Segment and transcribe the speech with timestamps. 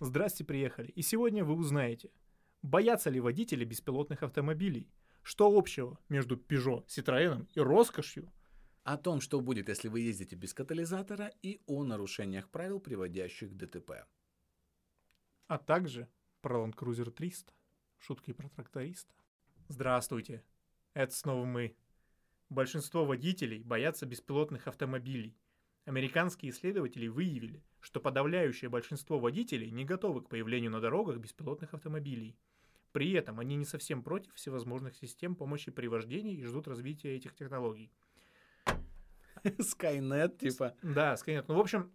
[0.00, 0.90] Здрасте, приехали.
[0.92, 2.10] И сегодня вы узнаете,
[2.62, 4.88] боятся ли водители беспилотных автомобилей,
[5.22, 8.32] что общего между Peugeot, Citroёn и роскошью,
[8.84, 13.54] О том, что будет, если вы ездите без катализатора, и о нарушениях правил, приводящих к
[13.54, 14.06] ДТП.
[15.46, 16.08] а также
[16.40, 17.52] про Land Cruiser 300,
[17.98, 19.12] шутки про тракториста.
[19.68, 20.42] Здравствуйте,
[20.94, 21.76] это снова мы.
[22.48, 25.36] Большинство водителей боятся беспилотных автомобилей.
[25.84, 32.36] Американские исследователи выявили, что подавляющее большинство водителей не готовы к появлению на дорогах беспилотных автомобилей.
[32.92, 37.34] При этом они не совсем против всевозможных систем помощи при вождении и ждут развития этих
[37.34, 37.92] технологий.
[39.44, 40.74] Skynet, типа.
[40.82, 41.44] Да, Skynet.
[41.48, 41.92] Ну, в общем,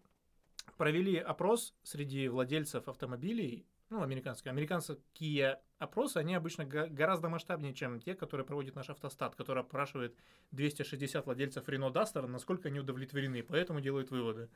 [0.78, 4.52] провели опрос среди владельцев автомобилей, ну, американские.
[4.52, 10.18] Американские опросы, они обычно гораздо масштабнее, чем те, которые проводит наш автостат, который опрашивает
[10.52, 14.50] 260 владельцев Renault Duster, насколько они удовлетворены, поэтому делают выводы.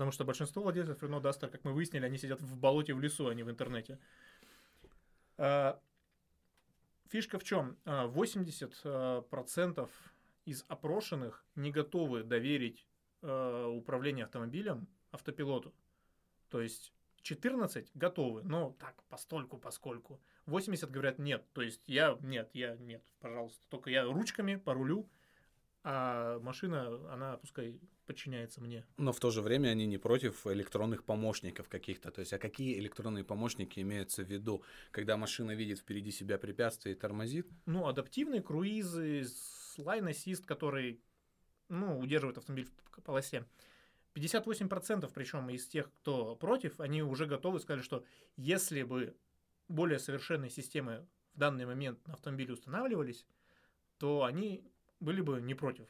[0.00, 3.28] Потому что большинство владельцев Renault Duster, как мы выяснили, они сидят в болоте в лесу,
[3.28, 3.98] а не в интернете.
[5.36, 5.78] А,
[7.10, 7.76] Фишка в чем?
[7.84, 9.90] 80%
[10.46, 12.86] из опрошенных не готовы доверить
[13.20, 15.74] управление автомобилем автопилоту.
[16.48, 20.18] То есть 14 готовы, но так, постольку, поскольку.
[20.46, 23.66] 80 говорят нет, то есть я нет, я нет, пожалуйста.
[23.68, 25.10] Только я ручками по рулю,
[25.82, 28.84] а машина, она пускай подчиняется мне.
[28.98, 32.10] Но в то же время они не против электронных помощников каких-то.
[32.10, 36.94] То есть, а какие электронные помощники имеются в виду, когда машина видит впереди себя препятствие
[36.94, 37.48] и тормозит?
[37.66, 39.24] Ну, адаптивные круизы,
[39.74, 41.00] слайн ассист, который,
[41.68, 43.46] ну, удерживает автомобиль в полосе.
[44.14, 48.04] 58% причем из тех, кто против, они уже готовы сказали, что
[48.36, 49.16] если бы
[49.68, 53.24] более совершенные системы в данный момент на автомобиле устанавливались,
[53.98, 54.64] то они
[55.00, 55.86] были бы не против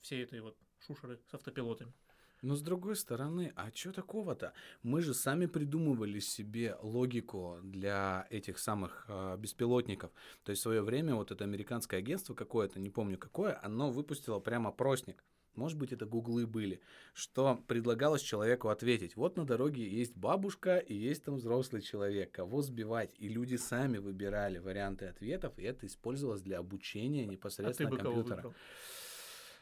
[0.00, 1.92] всей этой вот шушеры с автопилотами.
[2.40, 4.52] Но с другой стороны, а что такого-то?
[4.82, 10.12] Мы же сами придумывали себе логику для этих самых э, беспилотников.
[10.44, 14.38] То есть в свое время вот это американское агентство какое-то, не помню какое, оно выпустило
[14.38, 15.24] прямо опросник.
[15.58, 16.80] Может быть, это гуглы были,
[17.12, 19.16] что предлагалось человеку ответить.
[19.16, 23.14] Вот на дороге есть бабушка и есть там взрослый человек, кого сбивать.
[23.18, 27.98] И люди сами выбирали варианты ответов, и это использовалось для обучения А ты непосредственно бы
[27.98, 28.36] кого компьютера.
[28.36, 28.54] выбрал?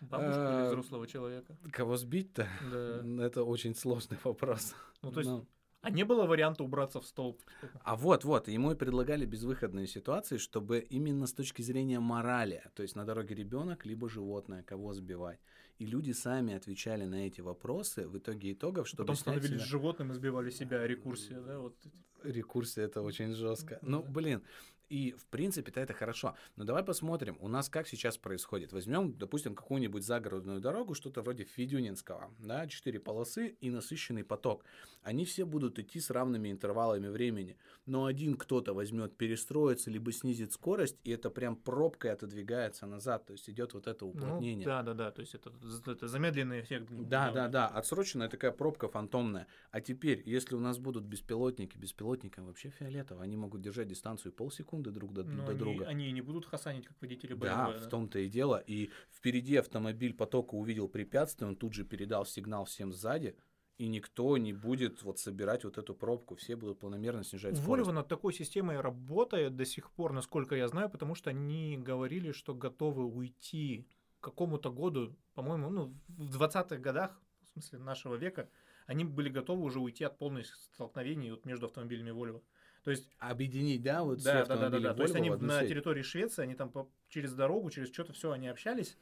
[0.01, 1.57] Бабушку А, или взрослого человека?
[1.73, 2.47] Кого сбить-то?
[2.71, 3.25] Да.
[3.25, 4.75] Это очень сложный вопрос.
[5.03, 5.47] Ну, то есть, Ну.
[5.81, 7.41] а не было варианта убраться в столб?
[7.83, 12.83] А вот, вот, ему и предлагали безвыходные ситуации, чтобы именно с точки зрения морали, то
[12.83, 15.41] есть на дороге ребенок, либо животное, кого сбивать.
[15.79, 20.11] И люди сами отвечали на эти вопросы в итоге итогов, чтобы Потом становились себя- животным
[20.11, 21.77] и сбивали себя, рекурсия, да, вот.
[22.25, 23.79] Рекурсия это очень жестко.
[23.83, 24.43] Ну, блин,
[24.89, 26.35] и в принципе-то это хорошо.
[26.57, 28.73] Но давай посмотрим, у нас как сейчас происходит.
[28.73, 34.65] Возьмем, допустим, какую-нибудь загородную дорогу, что-то вроде Федюнинского, да, четыре полосы и насыщенный поток.
[35.03, 37.57] Они все будут идти с равными интервалами времени.
[37.87, 43.27] Но один кто-то возьмет, перестроится, либо снизит скорость, и это прям пробкой отодвигается назад.
[43.27, 44.65] То есть идет вот это Ну, уплотнение.
[44.67, 45.53] да, да, да, то есть это,
[45.87, 46.89] это замедленный эффект.
[46.91, 49.47] Да, да, да, отсроченная такая пробка фантомная.
[49.71, 54.76] А теперь, если у нас будут беспилотники, беспилотникам вообще фиолетово, они могут держать дистанцию полсекунды
[54.83, 55.87] друг до, Но до они, друга.
[55.87, 57.41] они не будут хасанить, как водители BMW.
[57.41, 58.63] Да, в том-то и дело.
[58.67, 63.37] И впереди автомобиль потока увидел препятствие, он тут же передал сигнал всем сзади,
[63.79, 67.89] и никто не будет вот собирать вот эту пробку, все будут планомерно снижать скорость.
[67.89, 72.33] Volvo над такой системой работает до сих пор, насколько я знаю, потому что они говорили,
[72.33, 73.87] что готовы уйти
[74.21, 78.49] к какому-то году, по-моему, ну, в 20-х годах, в смысле нашего века,
[78.87, 82.43] они были готовы уже уйти от полных столкновений вот между автомобилями Volvo.
[82.87, 84.95] То есть, Объединить, да, вот все да, да, да, да, да.
[84.95, 85.71] То есть они на сеть.
[85.71, 88.97] территории Швеции, они там по- через дорогу, через что-то все они общались,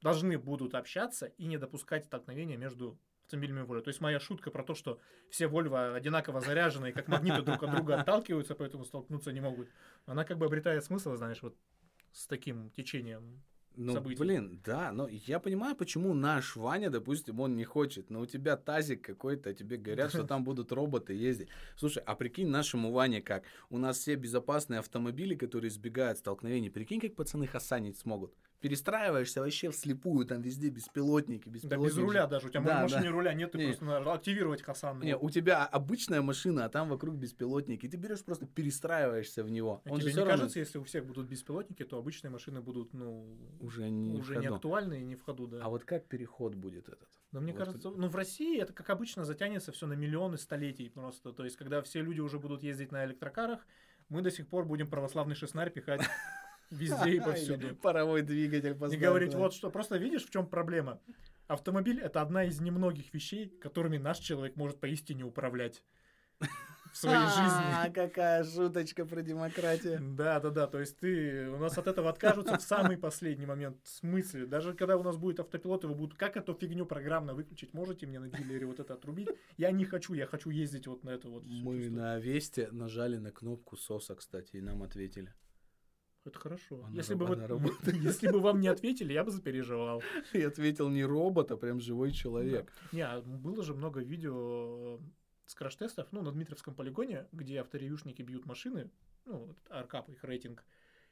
[0.00, 3.82] должны будут общаться и не допускать столкновения между автомобилями Volvo.
[3.82, 7.72] То есть моя шутка про то, что все Volvo одинаково заряженные, как магниты друг от
[7.72, 9.68] друга отталкиваются, поэтому столкнуться не могут.
[10.06, 11.58] Она как бы обретает смысл, знаешь, вот
[12.12, 13.42] с таким течением.
[13.76, 14.18] Ну, событий.
[14.18, 18.56] блин, да, но я понимаю, почему наш Ваня, допустим, он не хочет, но у тебя
[18.56, 21.48] тазик какой-то, а тебе говорят, что там будут роботы ездить.
[21.76, 27.00] Слушай, а прикинь нашему Ване как, у нас все безопасные автомобили, которые избегают столкновений, прикинь,
[27.00, 28.32] как пацаны хасанить смогут.
[28.66, 31.86] Перестраиваешься вообще вслепую, там везде беспилотники, Да беспилотники.
[31.88, 32.48] без руля даже.
[32.48, 33.10] У тебя Да, машине да.
[33.10, 33.64] руля нет, ты Не.
[33.66, 35.00] просто надо активировать Хасан.
[35.00, 37.86] Не, у тебя обычная машина, а там вокруг беспилотники.
[37.86, 39.82] И ты берешь просто перестраиваешься в него.
[39.84, 42.92] А Он тебе не равно кажется, если у всех будут беспилотники, то обычные машины будут,
[42.92, 43.24] ну,
[43.60, 45.60] уже не, уже не актуальны и не в ходу, да.
[45.62, 47.08] А вот как переход будет этот?
[47.30, 50.88] Но мне Вот кажется, ну в России это как обычно затянется все на миллионы столетий
[50.88, 51.32] просто.
[51.32, 53.64] То есть, когда все люди уже будут ездить на электрокарах,
[54.08, 56.00] мы до сих пор будем православный шестнарь пихать
[56.70, 57.74] везде и повсюду.
[57.76, 61.00] Паровой двигатель И поставить, говорить, вот что, просто видишь, в чем проблема?
[61.46, 65.82] Автомобиль это одна из немногих вещей, которыми наш человек может поистине управлять.
[66.92, 67.92] в своей А, жизни.
[67.92, 69.98] какая шуточка про демократию.
[70.16, 70.66] Да, да, да.
[70.66, 73.76] То есть ты у нас от этого откажутся в самый последний момент.
[73.82, 74.46] В смысле?
[74.46, 77.74] Даже когда у нас будет автопилот, его будут как эту фигню программно выключить?
[77.74, 79.28] Можете мне на дилере вот это отрубить?
[79.58, 81.44] Я не хочу, я хочу ездить вот на это вот.
[81.44, 85.34] Мы на Весте нажали на кнопку СОСа, кстати, и нам ответили.
[86.26, 86.84] Это хорошо.
[86.84, 87.46] Она Если раб- бы, она
[88.02, 90.02] если бы вам не ответили, я бы запереживал.
[90.32, 92.72] И ответил не робот, а прям живой человек.
[92.92, 94.98] Не, а было же много видео э,
[95.46, 98.90] с краш-тестов, ну, на Дмитровском полигоне, где авторевьюшники бьют машины,
[99.24, 100.64] ну, Аркап, их рейтинг,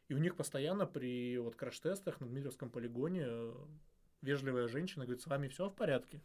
[0.08, 3.55] и у них постоянно при вот краш-тестах на Дмитровском полигоне э,
[4.22, 6.20] вежливая женщина говорит, с вами все в порядке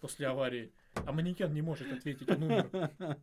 [0.00, 2.68] после аварии, а манекен не может ответить, он умер.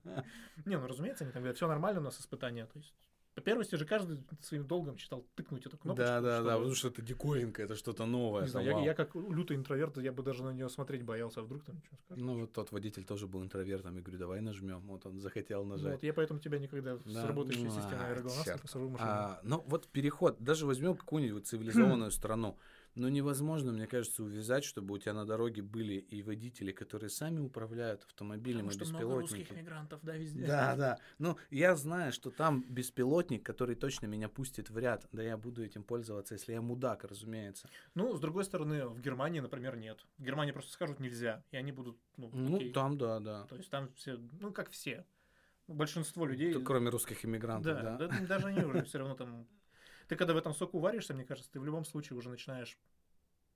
[0.66, 2.96] Не, ну, разумеется, они там говорят, все нормально у нас испытания, то есть
[3.34, 6.06] по первости же каждый своим долгом считал тыкнуть эту кнопочку.
[6.06, 8.44] Да, да, да, потому что это диковинка, это что-то новое.
[8.44, 11.44] Не знаю, я, я как лютый интроверт, я бы даже на нее смотреть боялся, а
[11.44, 12.24] вдруг там что скажет.
[12.24, 13.96] Ну, вот тот водитель тоже был интровертом.
[13.96, 14.82] Я говорю, давай нажмем.
[14.82, 15.94] Вот он захотел нажать.
[15.94, 19.10] Вот, я поэтому тебя никогда с Да, работающей ну, системой аэроглонасса посажу в машину.
[19.10, 22.58] А, ну, вот переход, даже возьмем какую-нибудь цивилизованную страну.
[22.96, 27.40] Но невозможно, мне кажется, увязать, чтобы у тебя на дороге были и водители, которые сами
[27.40, 29.64] управляют автомобилем, Потому и что много русских беспилотники.
[29.66, 30.46] мигрантов, да, везде.
[30.46, 30.98] Да, да.
[31.18, 35.08] Ну, я знаю, что там беспилотник, который точно меня пустит в ряд.
[35.12, 37.70] Да я буду этим пользоваться, если я мудак, разумеется.
[37.96, 40.06] Ну, с другой стороны, в Германии, например, нет.
[40.18, 42.72] В Германии просто скажут нельзя, и они будут, ну, Ну, окей.
[42.74, 43.46] там, да, да.
[43.46, 45.06] То есть там все, ну, как все.
[45.68, 46.54] Большинство людей...
[46.62, 48.08] Кроме русских иммигрантов, да, да.
[48.08, 49.48] да, даже они уже все равно там...
[50.12, 52.78] Ты когда в этом соку варишься, мне кажется, ты в любом случае уже начинаешь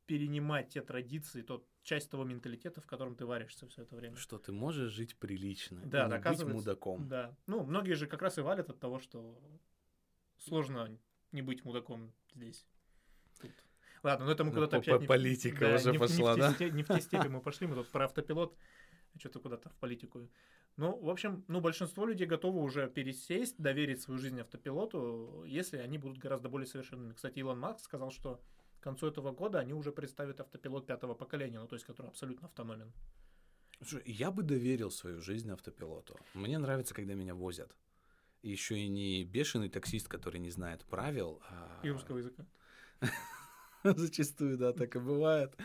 [0.05, 4.15] перенимать те традиции, тот часть того менталитета, в котором ты варишься все это время.
[4.15, 7.09] Что ты можешь жить прилично, Да, и не быть мудаком.
[7.09, 7.35] Да.
[7.45, 9.37] Ну, многие же как раз и валят от того, что
[10.37, 10.97] сложно
[11.33, 12.65] не быть мудаком здесь.
[13.41, 13.51] Тут.
[14.01, 15.01] Ладно, ну это мы Ну, куда-то по- опять...
[15.01, 16.69] не- политика да, уже не в- не в пошла, те да?
[16.69, 18.55] Не в те степи мы пошли, мы тут про автопилот,
[19.19, 20.29] что-то куда-то в политику.
[20.77, 25.97] Ну, в общем, ну, большинство людей готовы уже пересесть, доверить свою жизнь автопилоту, если они
[25.97, 27.13] будут гораздо более совершенными.
[27.13, 28.41] Кстати, Илон Маск сказал, что
[28.81, 32.47] к концу этого года они уже представят автопилот пятого поколения, ну, то есть, который абсолютно
[32.47, 32.91] автономен.
[33.79, 36.17] Слушай, я бы доверил свою жизнь автопилоту.
[36.33, 37.73] Мне нравится, когда меня возят.
[38.41, 41.41] Еще и не бешеный таксист, который не знает правил.
[41.49, 42.45] а- И русского языка.
[43.83, 45.55] Зачастую, да, так и бывает.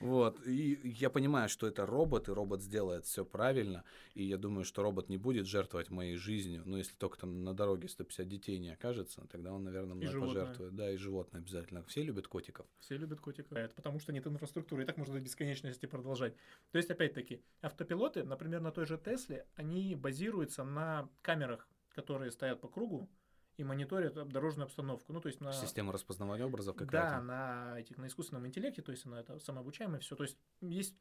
[0.00, 0.46] Вот.
[0.46, 3.84] И я понимаю, что это робот, и робот сделает все правильно.
[4.14, 6.62] И я думаю, что робот не будет жертвовать моей жизнью.
[6.66, 10.74] Но если только там на дороге 150 детей не окажется, тогда он, наверное, мной пожертвует.
[10.74, 11.82] Да, и животное обязательно.
[11.84, 12.66] Все любят котиков.
[12.78, 13.52] Все любят котиков.
[13.52, 16.34] Это потому что нет инфраструктуры, и так можно до бесконечности продолжать.
[16.72, 22.60] То есть, опять-таки, автопилоты, например, на той же Тесле, они базируются на камерах, которые стоят
[22.60, 23.08] по кругу
[23.56, 25.12] и мониторят дорожную обстановку.
[25.12, 25.52] Ну, то есть на...
[25.52, 27.20] Система распознавания образов Да, какая-то.
[27.22, 30.16] на, этих, на искусственном интеллекте, то есть она это самообучаемое все.
[30.16, 30.94] То есть есть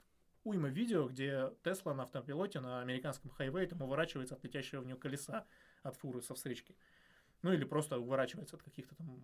[0.44, 4.96] уйма видео, где Тесла на автопилоте на американском хайвее там уворачивается от летящего в нее
[4.96, 5.46] колеса
[5.84, 6.76] от фуры со встречки.
[7.42, 9.20] Ну или просто уворачивается от каких-то там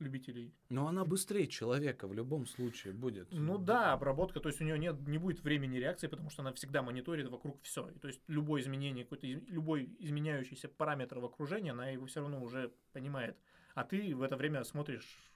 [0.00, 3.28] любителей Но она быстрее человека в любом случае будет.
[3.30, 6.52] Ну да, обработка, то есть у нее нет, не будет времени реакции, потому что она
[6.52, 7.90] всегда мониторит вокруг все.
[8.00, 12.72] То есть любое изменение, какой-то любой изменяющийся параметр в окружении, она его все равно уже
[12.92, 13.36] понимает.
[13.74, 15.30] А ты в это время смотришь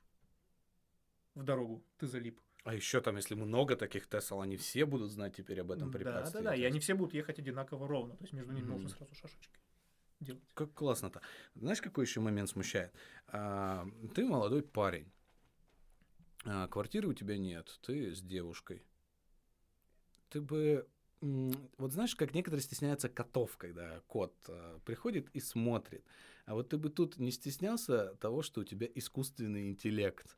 [1.35, 2.41] в дорогу, ты залип.
[2.65, 5.99] А еще там, если много таких Тесл, они все будут знать теперь об этом да,
[5.99, 6.39] препятствии.
[6.39, 8.73] да, да, и То они все будут ехать одинаково ровно, то есть между ними Мгм.
[8.75, 9.59] нужно сразу шашечки
[10.25, 10.43] делать.
[10.55, 11.21] Как классно-то.
[11.55, 12.93] Знаешь, какой еще момент смущает?
[13.29, 15.11] А, ты молодой парень.
[16.45, 18.83] А, квартиры у тебя нет, ты с девушкой.
[20.31, 20.89] Ты бы...
[21.79, 26.05] Вот знаешь, как некоторые стесняются котов, когда кот а, приходит и смотрит.
[26.45, 30.37] А вот ты бы тут не стеснялся того, что у тебя искусственный интеллект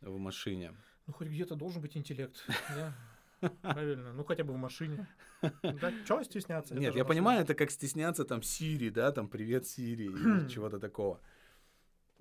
[0.00, 0.74] в машине.
[1.06, 2.94] Ну хоть где-то должен быть интеллект, да?
[3.62, 5.06] Правильно, ну хотя бы в машине.
[5.62, 6.74] Да, чего стесняться?
[6.74, 11.20] Нет, я понимаю, это как стесняться там Сири, да, там привет Сири или чего-то такого.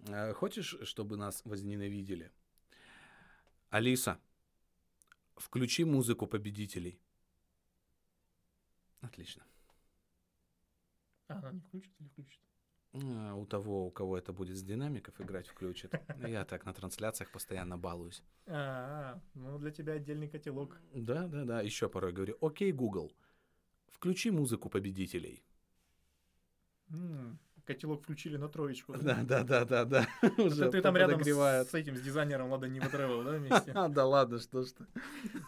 [0.09, 2.31] А, Хочешь, чтобы нас возненавидели?
[3.69, 4.19] Алиса,
[5.35, 6.99] включи музыку победителей.
[9.01, 9.43] Отлично.
[11.27, 12.39] А, она не включит или включит?
[12.93, 15.93] А, У того, у кого это будет с динамиков играть, включит.
[16.27, 18.23] Я так на трансляциях постоянно балуюсь.
[18.47, 20.77] А, ну для тебя отдельный котелок.
[20.93, 21.61] Да, да, да.
[21.61, 23.15] Еще порой говорю, окей, Google,
[23.87, 25.43] включи музыку победителей.
[27.65, 28.93] Котелок включили на троечку.
[28.93, 30.07] Да, да, да, да, да.
[30.37, 33.71] Уже ты там рядом с этим, с дизайнером Лада не Travel, да, вместе?
[33.73, 34.85] А, да ладно, что ж ты.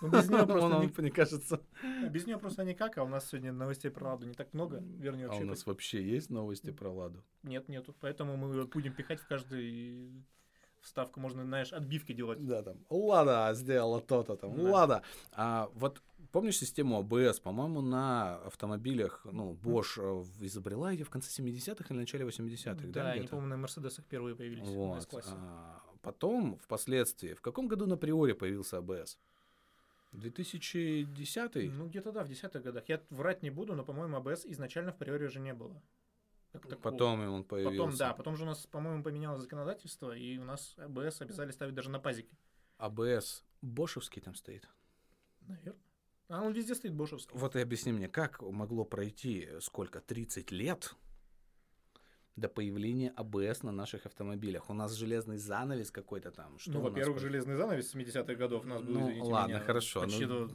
[0.01, 1.61] Ну, без нее просто мне кажется.
[2.09, 5.25] без нее просто никак, а у нас сегодня новостей про Ладу не так много, вернее,
[5.25, 7.23] А у вообще нас вообще есть новости про Ладу?
[7.43, 7.95] нет, нету.
[7.99, 10.23] Поэтому мы будем пихать в каждую
[10.83, 11.19] вставку.
[11.19, 12.45] Можно, знаешь, отбивки делать.
[12.45, 14.71] Да, там, Лада сделала то-то там, Да.
[14.71, 15.01] Лада.
[15.31, 17.41] А вот помнишь систему ABS?
[17.41, 23.03] По-моему, на автомобилях, ну, Bosch э, изобрела ее в конце 70-х или начале 80-х, да?
[23.03, 24.99] Да, они, по-моему, на Мерседесах первые появились Вот.
[24.99, 25.29] S-классе.
[25.33, 29.17] а, потом, впоследствии, в каком году на Приоре появился ABS?
[30.13, 32.83] 2010 Ну, где-то да, в десятых годах.
[32.87, 35.81] Я врать не буду, но, по-моему, АБС изначально в приоре же не было.
[36.53, 36.91] Как такого.
[36.91, 37.77] Потом он появился.
[37.77, 41.73] Потом, да, потом же у нас, по-моему, поменялось законодательство, и у нас АБС обязали ставить
[41.73, 42.37] даже на пазике.
[42.77, 44.69] АБС бошевский там стоит.
[45.41, 45.81] Наверное.
[46.29, 47.35] А он везде стоит бошевский.
[47.37, 50.95] Вот и объясни мне, как могло пройти сколько, 30 лет
[52.35, 54.69] до появления АБС на наших автомобилях?
[54.69, 56.59] У нас железный занавес какой-то там.
[56.59, 57.21] Что ну, нас во-первых, было?
[57.21, 60.53] железный занавес 70-х годов у нас был, Ну, извините ладно, меня, хорошо, почти ну, до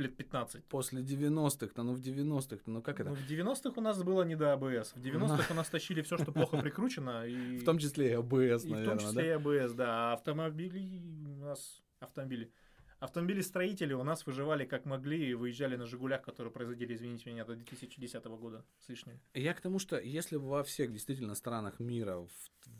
[0.00, 0.64] лет 15.
[0.64, 3.10] После 90-х, ну в 90-х, ну как это?
[3.10, 4.92] Ну, в 90-х у нас было не до АБС.
[4.94, 7.26] В 90-х у нас тащили все, что плохо прикручено.
[7.26, 7.58] И...
[7.58, 10.10] В том числе и АБС, И наверное, в том числе и АБС, да.
[10.10, 11.82] А автомобили у нас...
[12.00, 12.50] Автомобили.
[13.00, 17.56] Автомобили-строители у нас выживали как могли и выезжали на «Жигулях», которые производили, извините меня, до
[17.56, 19.18] 2010 года с лишним.
[19.32, 19.40] да?
[19.40, 22.28] Я к тому, что если во всех действительно странах мира, в,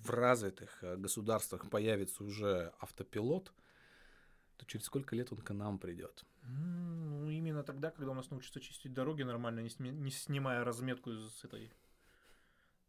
[0.05, 3.51] в развитых э, государствах появится уже автопилот,
[4.59, 6.25] то через сколько лет он к нам придет?
[6.53, 11.13] Ну, именно тогда, когда у нас научатся чистить дороги нормально, не, сме- не снимая разметку
[11.13, 11.73] с этой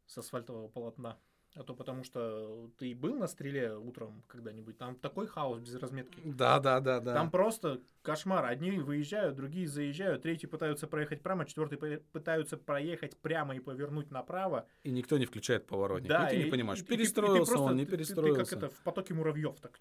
[0.08, 1.18] с асфальтового полотна.
[1.54, 6.18] А то потому что ты был на стреле утром когда-нибудь, там такой хаос без разметки.
[6.24, 7.14] Да, да, да, да.
[7.14, 8.46] Там просто кошмар.
[8.46, 14.12] Одни выезжают, другие заезжают, третьи пытаются проехать прямо, четвертые по- пытаются проехать прямо и повернуть
[14.12, 14.66] направо.
[14.84, 16.08] И никто не включает поворотник.
[16.08, 17.92] Да, и ты и- не понимаешь, и- ты- и ты перестроился просто- он, не ты-
[17.92, 18.44] ты- перестроился.
[18.44, 19.78] Ты, как это в потоке муравьев так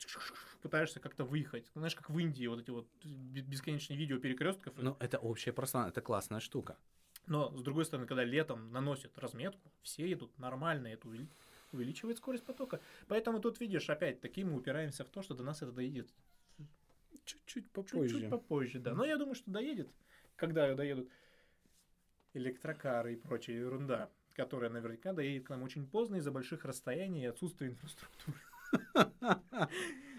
[0.63, 1.71] пытаешься как-то выехать.
[1.77, 4.75] Знаешь, как в Индии вот эти вот бе- бесконечные видео перекрестков.
[4.77, 6.77] Ну, это общее пространство, это классная штука.
[7.27, 11.29] Но с другой стороны, когда летом наносят разметку, все едут нормально, увели-
[11.73, 12.81] увеличивает скорость потока.
[13.09, 16.09] Поэтому тут видишь, опять таки мы упираемся в то, что до нас это доедет
[17.25, 18.09] Чуть-чуть попозже.
[18.09, 18.95] Чуть-чуть попозже, да.
[18.95, 19.89] Но я думаю, что доедет,
[20.37, 21.09] когда доедут
[22.35, 27.27] электрокары и прочая ерунда, которая наверняка доедет к нам очень поздно из-за больших расстояний и
[27.27, 28.39] отсутствия инфраструктуры.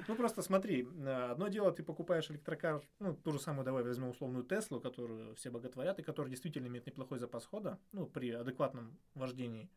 [0.08, 4.10] Ну просто смотри, э, одно дело, ты покупаешь электрокар, ну ту же самую, давай возьмем
[4.10, 8.98] условную Теслу, которую все боготворят, и которая действительно имеет неплохой запас хода, ну при адекватном
[9.14, 9.70] вождении,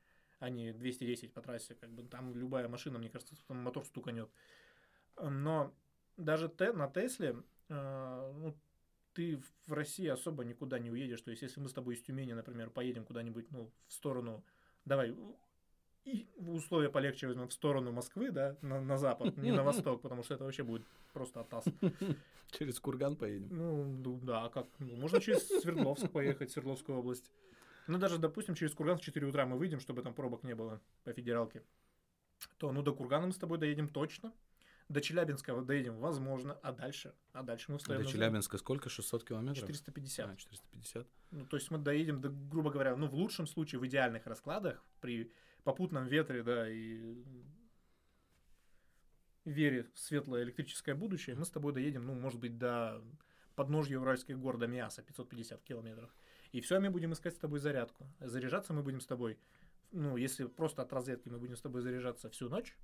[0.44, 4.28] а не 210 по трассе, как бы там любая машина, мне кажется, там мотор стуканет.
[5.20, 5.72] Но
[6.16, 7.36] даже те, на Тесле
[7.70, 8.54] э, ну,
[9.14, 11.22] ты в России особо никуда не уедешь.
[11.22, 14.44] То есть, если мы с тобой из Тюмени, например, поедем куда-нибудь, ну, в сторону,
[14.84, 15.16] давай,
[16.04, 20.22] и условия полегче возьмем в сторону Москвы, да, на, на запад, не на восток, потому
[20.22, 20.82] что это вообще будет
[21.14, 21.64] просто атас.
[22.50, 23.48] Через курган поедем.
[23.50, 24.66] Ну, да, а как?
[24.78, 27.30] Ну, можно через Свердловск поехать, Свердловскую область.
[27.86, 30.80] Ну, даже, допустим, через Курган в 4 утра мы выйдем, чтобы там пробок не было
[31.04, 31.62] по федералке.
[32.58, 34.32] То, ну, до Кургана мы с тобой доедем точно.
[34.88, 36.54] До Челябинска доедем, возможно.
[36.62, 37.14] А дальше?
[37.32, 38.90] А дальше мы встаем До Челябинска сколько?
[38.90, 39.66] 600 километров?
[39.66, 40.30] 450.
[40.30, 41.06] А, 450.
[41.30, 44.84] Ну, то есть мы доедем, до, грубо говоря, ну, в лучшем случае, в идеальных раскладах,
[45.00, 47.16] при попутном ветре, да, и
[49.44, 53.02] вере в светлое электрическое будущее, мы с тобой доедем, ну, может быть, до
[53.54, 56.14] подножья Уральских гор, до Миаса, 550 километров.
[56.54, 58.06] И все, мы будем искать с тобой зарядку.
[58.20, 59.36] Заряжаться мы будем с тобой,
[59.90, 62.78] ну, если просто от розетки мы будем с тобой заряжаться всю ночь,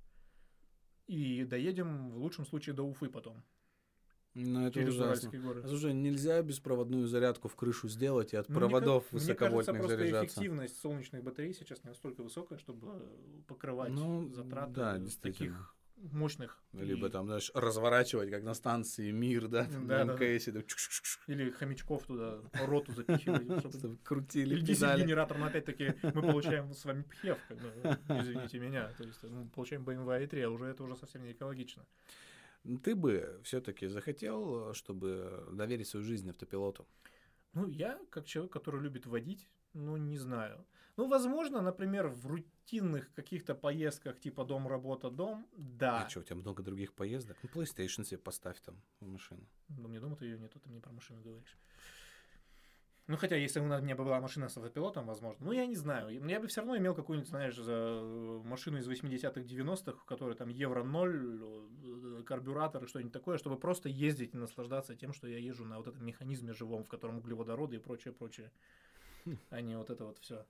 [1.07, 3.41] и доедем в лучшем случае до Уфы потом,
[4.33, 5.29] Ну, это через ужасно.
[5.39, 5.65] Горы.
[5.65, 9.77] Слушай, нельзя беспроводную зарядку в крышу сделать и от Ну, мне проводов Мне кажется, высоковольтных
[9.77, 10.25] просто заряжаться.
[10.25, 13.09] эффективность солнечных батарей сейчас не настолько высокая, чтобы
[13.47, 15.73] покрывать Ну, затраты да, таких.
[16.11, 16.57] Мощных.
[16.73, 20.17] Либо и- там, знаешь, разворачивать, как на станции Мир, да, там Да, на да, да.
[21.27, 23.97] Или хомячков туда, роту запихивать, чтобы...
[24.03, 24.65] крутили Или
[25.39, 28.89] но опять-таки мы получаем с вами пхев, как бы, извините меня.
[28.97, 31.85] То есть мы получаем BMW i3, а уже это уже совсем не экологично.
[32.83, 36.87] Ты бы все-таки захотел, чтобы доверить свою жизнь автопилоту?
[37.53, 40.65] Ну, я, как человек, который любит водить, ну, не знаю.
[40.97, 46.05] Ну, возможно, например, в рутинных каких-то поездках, типа дом-работа-дом, да.
[46.05, 47.37] А что, у тебя много других поездок?
[47.43, 49.41] Ну, PlayStation себе поставь там в машину.
[49.69, 51.57] Ну, мне дома-то ее нету, ты мне про машину говоришь.
[53.07, 55.45] Ну, хотя, если у меня бы была машина с автопилотом, возможно.
[55.45, 56.09] Ну, я не знаю.
[56.09, 60.49] Я- бы все равно имел какую-нибудь, знаешь, э, машину из 80-х, 90-х, в которой там
[60.49, 65.65] евро 0, карбюратор и что-нибудь такое, чтобы просто ездить и наслаждаться тем, что я езжу
[65.65, 68.51] на вот этом механизме живом, в котором углеводороды и прочее, прочее.
[69.49, 70.45] А не вот это вот все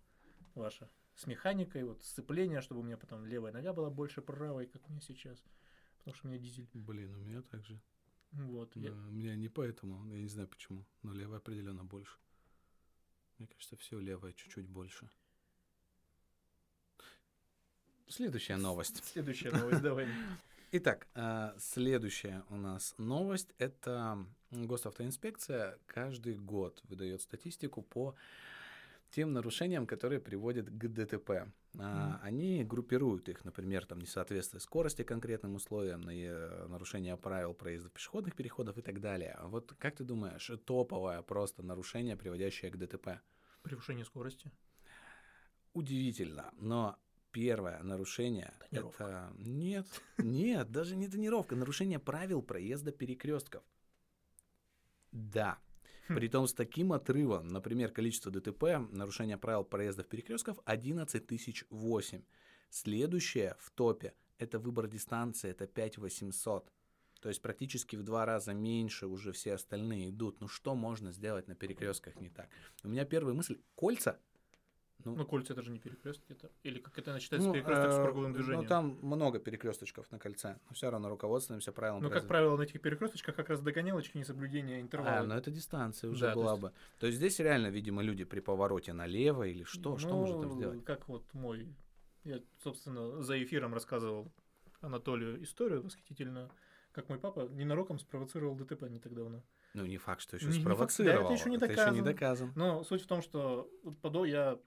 [0.55, 0.89] ваше.
[1.15, 4.91] С механикой, вот сцепление, чтобы у меня потом левая нога была больше правой, как у
[4.91, 5.43] меня сейчас.
[5.99, 6.67] Потому что у меня дизель.
[6.73, 7.79] Блин, у меня так же.
[8.31, 8.75] Вот.
[8.75, 12.17] я- Да, У меня не поэтому, я не знаю почему, но левая определенно больше.
[13.37, 15.09] Мне кажется, все левое чуть-чуть больше.
[18.07, 19.03] Следующая новость.
[19.05, 20.07] Следующая новость, давай.
[20.73, 28.15] Итак, э, следующая у нас новость это госавтоинспекция каждый год выдает статистику по
[29.11, 31.51] тем нарушениям, которые приводят к ДТП.
[31.77, 38.35] А, Они группируют их, например, там несоответствие скорости конкретным условиям, э, нарушение правил проезда пешеходных
[38.35, 39.35] переходов и так далее.
[39.37, 43.19] А Вот как ты думаешь, топовое просто нарушение, приводящее к ДТП?
[43.61, 44.51] Превышение скорости.
[45.73, 46.97] Удивительно, но
[47.31, 49.03] первое нарушение Тонировка.
[49.03, 49.87] это нет,
[50.17, 53.63] нет, даже не тонировка, нарушение правил проезда перекрестков.
[55.11, 55.59] Да.
[56.15, 62.21] Притом с таким отрывом, например, количество ДТП, нарушение правил проездов перекрестков 11 тысяч 8.
[62.69, 66.71] Следующее в топе это выбор дистанции, это 5800.
[67.21, 70.41] То есть практически в два раза меньше уже все остальные идут.
[70.41, 72.49] Ну что можно сделать на перекрестках не так?
[72.83, 74.19] У меня первая мысль, кольца?
[75.05, 76.49] Ну, Ну, кольца это же не перекрестки, это.
[76.63, 78.61] Или как это считается ну, перекресток с э, круговым движением.
[78.63, 80.57] Ну, там много перекресточков на кольце.
[80.69, 82.01] Но все равно руководствуемся правилам.
[82.03, 85.19] Ну, как правило, на этих перекресточках как раз догонялочки, несоблюдение интервала.
[85.19, 86.71] А, ну это дистанция уже Да, то была есть- бы.
[86.99, 89.97] То есть здесь реально, видимо, люди при повороте налево или что?
[89.97, 90.83] что можно там Ну, сделать?
[90.85, 91.67] Как вот мой,
[92.23, 94.31] я, собственно, за эфиром рассказывал
[94.81, 96.49] Анатолию историю восхитительную,
[96.91, 99.43] как мой папа ненароком спровоцировал ДТП не так давно.
[99.73, 101.31] Ну, не факт, что еще Не- не факт, да, это спровоцировал.
[101.31, 102.03] еще не это еще не доказано.
[102.03, 102.51] доказан.
[102.55, 103.69] Но суть в том, что
[104.01, 104.59] подо я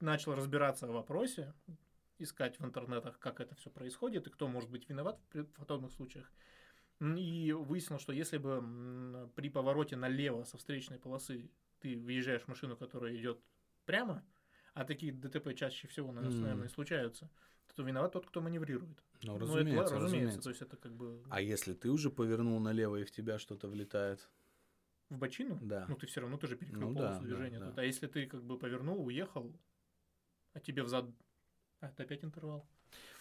[0.00, 1.52] начал разбираться в вопросе,
[2.18, 6.30] искать в интернетах, как это все происходит и кто может быть виноват в подобных случаях.
[7.00, 12.76] И выяснил, что если бы при повороте налево со встречной полосы ты въезжаешь в машину,
[12.76, 13.40] которая идет
[13.86, 14.22] прямо,
[14.74, 17.30] а такие ДТП чаще всего, наверное, и случаются,
[17.74, 19.02] то виноват тот, кто маневрирует.
[19.22, 20.40] Ну, Ну, это разумеется, разумеется, разумеется.
[20.42, 23.68] то есть это как бы А если ты уже повернул налево и в тебя что-то
[23.68, 24.28] влетает?
[25.08, 25.86] в бочину, Да.
[25.88, 27.58] ну ты все равно тоже перекрыл Ну полосу да, да, движения.
[27.58, 27.66] да.
[27.70, 27.78] тут.
[27.78, 29.52] А если ты как бы повернул, уехал,
[30.52, 31.06] а тебе взад...
[31.80, 32.66] А, это опять интервал.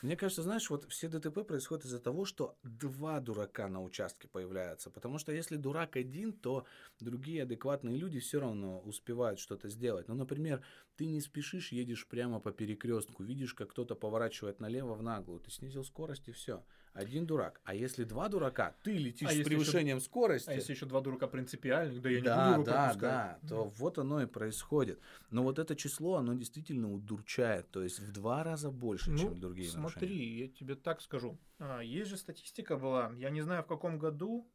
[0.02, 4.90] Мне кажется, знаешь, вот все ДТП происходят из-за того, что два дурака на участке появляются.
[4.90, 6.66] Потому что если дурак один, то
[7.00, 10.08] другие адекватные люди все равно успевают что-то сделать.
[10.08, 10.64] Ну, например,
[10.96, 15.52] ты не спешишь, едешь прямо по перекрестку, видишь, как кто-то поворачивает налево в наглую, ты
[15.52, 16.64] снизил скорость и все.
[16.94, 17.62] Один дурак.
[17.64, 20.50] А если два дурака, ты летишь А с превышением скорости.
[20.50, 23.02] А если еще два дурака принципиальных, да я не да, буду его да, пропускать.
[23.42, 25.00] да, то вот оно и происходит.
[25.30, 29.40] Но вот это число, оно действительно удурчает, то есть в два раза больше, Ну, чем
[29.40, 30.40] другие смотри, нарушения.
[30.40, 31.38] я тебе так скажу.
[31.60, 34.50] А, есть же статистика была, я не знаю в каком году,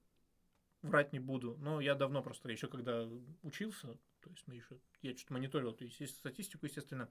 [0.82, 3.08] врать не буду, но я давно просто, еще когда
[3.42, 3.88] учился,
[4.20, 7.08] то есть мы еще, я что-то мониторил, то есть есть статистику, естественно.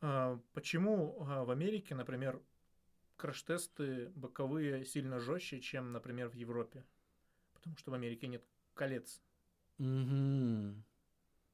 [0.00, 2.40] А, почему а, в Америке, например,
[3.16, 6.84] краш-тесты боковые сильно жестче, чем, например, в Европе?
[7.54, 9.22] Потому что в Америке нет колец.
[9.78, 10.84] Мгм.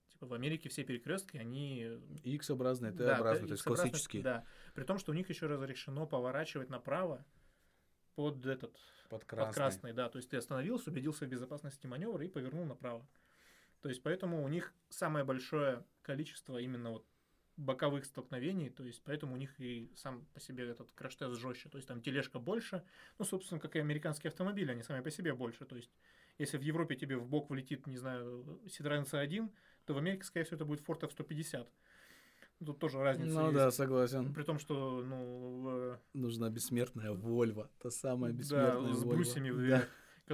[0.09, 1.83] Типа в Америке все перекрестки, они
[2.25, 4.23] X-образные, Да, Т-образные, то есть классические.
[4.23, 4.44] Да.
[4.75, 7.25] При том, что у них еще разрешено поворачивать направо
[8.16, 8.73] под этот
[9.09, 9.55] Под под красный.
[9.55, 10.09] красный, да.
[10.09, 13.07] То есть ты остановился, убедился в безопасности маневра и повернул направо.
[13.81, 17.07] То есть поэтому у них самое большое количество именно вот
[17.61, 21.68] боковых столкновений, то есть поэтому у них и сам по себе этот краш-тест жестче.
[21.68, 22.83] То есть там тележка больше,
[23.18, 25.64] ну, собственно, как и американские автомобили, они сами по себе больше.
[25.66, 25.90] То есть
[26.38, 29.49] если в Европе тебе в бок влетит, не знаю, Citroёn C1,
[29.85, 31.66] то в Америке, скорее всего, это будет Ford F-150.
[32.64, 33.55] Тут тоже разница Ну есть.
[33.55, 34.35] да, согласен.
[34.35, 37.70] При том, что, ну, в- Нужна бессмертная Вольва.
[37.79, 39.14] Та самая да, бессмертная с Вольва.
[39.14, 39.79] брусьями, Да.
[39.79, 39.85] да.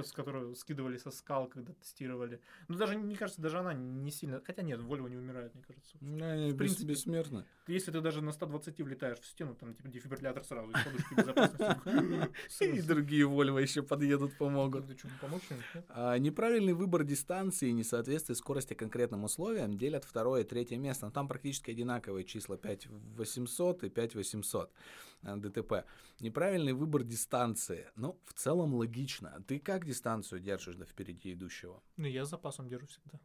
[0.03, 2.39] С которой скидывали со скал, когда тестировали.
[2.67, 4.41] Ну, даже, мне кажется, даже она не сильно...
[4.45, 5.97] Хотя нет, Вольво не умирает, мне кажется.
[6.01, 6.85] Они В принципе.
[6.85, 7.45] бессмертны.
[7.67, 12.63] Если ты даже на 120 влетаешь в стену, там, типа, дефибриллятор сразу из подушки безопасности.
[12.77, 14.87] И другие Вольво еще подъедут, помогут.
[14.87, 15.57] Ты что, помочь им?
[15.73, 15.85] нет?
[15.89, 21.05] А, неправильный выбор дистанции и несоответствие скорости конкретным условиям делят второе и третье место.
[21.05, 25.85] Но там практически одинаковые числа 5800 и 5800 а, ДТП.
[26.19, 27.87] Неправильный выбор дистанции.
[27.95, 29.43] Ну, в целом логично.
[29.47, 31.81] Ты как дистанцию держишь до впереди идущего?
[31.97, 33.19] Ну, я с запасом держу всегда.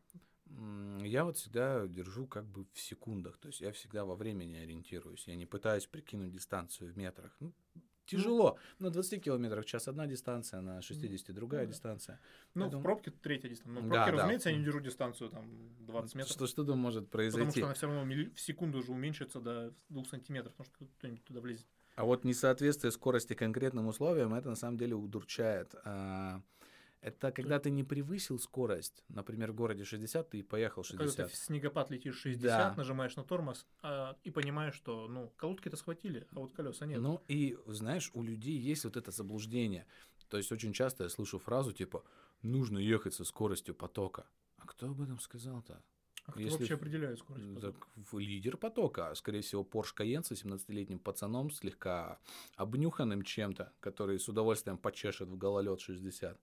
[1.04, 5.26] Я вот всегда держу как бы в секундах, то есть я всегда во времени ориентируюсь,
[5.26, 7.34] я не пытаюсь прикинуть дистанцию в метрах.
[7.40, 7.54] Ну,
[8.04, 8.58] тяжело.
[8.78, 11.72] На 20 километрах в час одна дистанция, на 60 другая Ну да.
[11.72, 12.20] дистанция.
[12.54, 13.80] Ну, Поэтому- в пробке третья дистанция.
[13.82, 14.16] Ну, в Да, пробке, да.
[14.18, 15.48] разумеется, я не держу дистанцию, там,
[15.86, 16.32] 20 метров.
[16.36, 17.50] Что, что там может Потому произойти?
[17.60, 21.40] что она все равно в секунду уже уменьшится до 2 сантиметров, потому что кто-нибудь туда
[21.40, 21.66] влезет.
[21.94, 25.74] А вот несоответствие скорости конкретным условиям, это на самом деле удурчает.
[25.84, 26.40] А,
[27.02, 31.26] Это когда ты не превысил скорость, например, в городе 60, ты поехал Когда 60.
[31.26, 32.74] ты в снегопад летишь 60, Да.
[32.76, 37.00] нажимаешь на тормоз а, и понимаешь, что ну колодки-то схватили, а вот колеса нет.
[37.00, 39.84] Ну и, знаешь, у людей есть вот это заблуждение.
[40.28, 42.04] То есть очень часто я слышу фразу типа
[42.42, 44.24] «нужно ехать со скоростью потока».
[44.58, 45.82] А кто об этом сказал-то?
[46.24, 47.54] А кто если вообще определяет скорость?
[47.54, 47.72] потока?
[47.78, 52.18] Так, в- лидер потока, а, скорее всего, Porsche Cayenne с 17-летним пацаном, слегка
[52.56, 56.38] обнюханным чем-то, который с удовольствием почешет в гололед 60.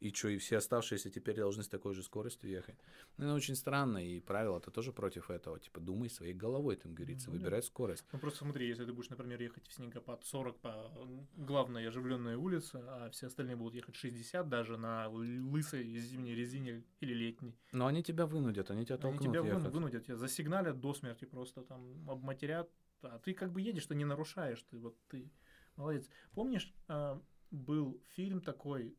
[0.00, 2.76] И что, и все оставшиеся теперь должны с такой же скоростью ехать?
[3.18, 5.60] Ну, это очень странно, и правила-то тоже против этого.
[5.60, 7.32] Типа, думай своей головой, там говорится, да.
[7.32, 8.06] выбирай скорость.
[8.12, 10.90] Ну просто смотри, если ты будешь, например, ехать в снегопад 40 по
[11.36, 17.12] главной оживленной улице, а все остальные будут ехать 60 даже на лысой зимней резине или
[17.12, 19.72] летней, Но они тебя вынудят, они тебя они толкнут тебя вын- ехать.
[19.72, 22.70] вынудят, тебя засигналят до смерти просто, там обматерят,
[23.02, 25.30] а ты как бы едешь, ты не нарушаешь, ты вот ты
[25.76, 26.08] молодец.
[26.32, 28.96] Помнишь, а, был фильм такой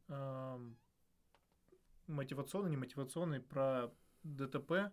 [2.12, 3.92] мотивационный, не мотивационный про
[4.24, 4.92] ДТП,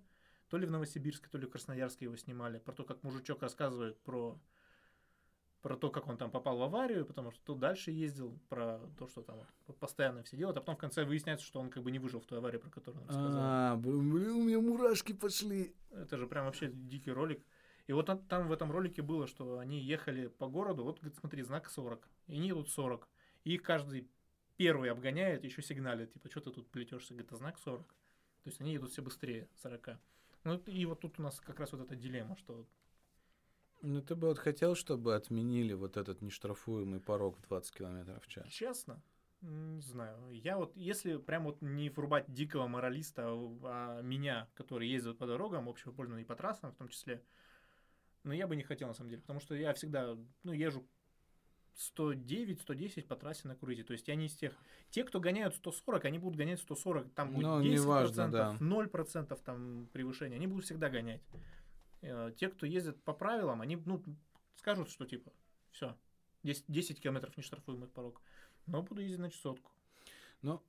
[0.48, 3.98] то ли в Новосибирске, то ли в Красноярске его снимали, про то, как мужичок рассказывает
[4.00, 4.40] про
[5.60, 9.06] про то, как он там попал в аварию, потому что тут дальше ездил, про то,
[9.08, 9.40] что там
[9.80, 12.26] постоянно все делают, а потом в конце выясняется, что он как бы не выжил в
[12.26, 13.40] той аварии, про которую он рассказал.
[13.42, 15.74] А, блин, у меня мурашки пошли.
[15.90, 17.44] Это же прям вообще дикий ролик.
[17.88, 21.18] И вот там, там в этом ролике было, что они ехали по городу, вот, говорит,
[21.18, 23.08] смотри, знак 40, и они идут 40.
[23.44, 24.08] И их каждый
[24.58, 27.86] первый обгоняет, еще сигналит, типа, что ты тут плетешься, говорит, а знак 40.
[27.88, 27.94] То
[28.50, 29.98] есть они идут все быстрее 40.
[30.44, 32.66] Ну и вот тут у нас как раз вот эта дилемма, что
[33.82, 38.28] Ну, ты бы вот хотел, чтобы отменили вот этот нештрафуемый порог в 20 километров в
[38.28, 38.46] час?
[38.48, 39.02] честно,
[39.40, 40.30] не знаю.
[40.32, 43.28] Я вот, если прям вот не врубать дикого моралиста,
[43.62, 47.22] а меня, который ездит по дорогам общего пользования и по трассам в том числе,
[48.24, 50.84] ну, я бы не хотел, на самом деле, потому что я всегда, ну, езжу
[51.78, 53.84] 109-110 по трассе на круизе.
[53.84, 54.52] То есть я не из тех...
[54.90, 58.56] Те, кто гоняют 140, они будут гонять 140, там будет Ну, 10%, неважно, да.
[58.60, 61.22] 0% там превышения, они будут всегда гонять.
[62.02, 64.02] Э, Те, кто ездит по правилам, они, ну,
[64.56, 65.32] скажут, что типа,
[65.70, 65.96] все,
[66.42, 68.20] 10, 10 километров не штрафуемый порог.
[68.66, 69.70] Но буду ездить на часотку.
[70.42, 70.62] Ну,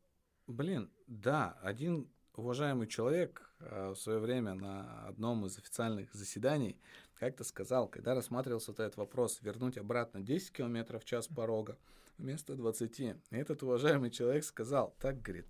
[0.48, 2.08] блин, да, один
[2.40, 6.80] уважаемый человек э, в свое время на одном из официальных заседаний
[7.16, 11.78] как-то сказал, когда рассматривался вот этот вопрос, вернуть обратно 10 километров в час порога
[12.18, 13.00] вместо 20.
[13.00, 15.48] И этот уважаемый человек сказал, так, говорит,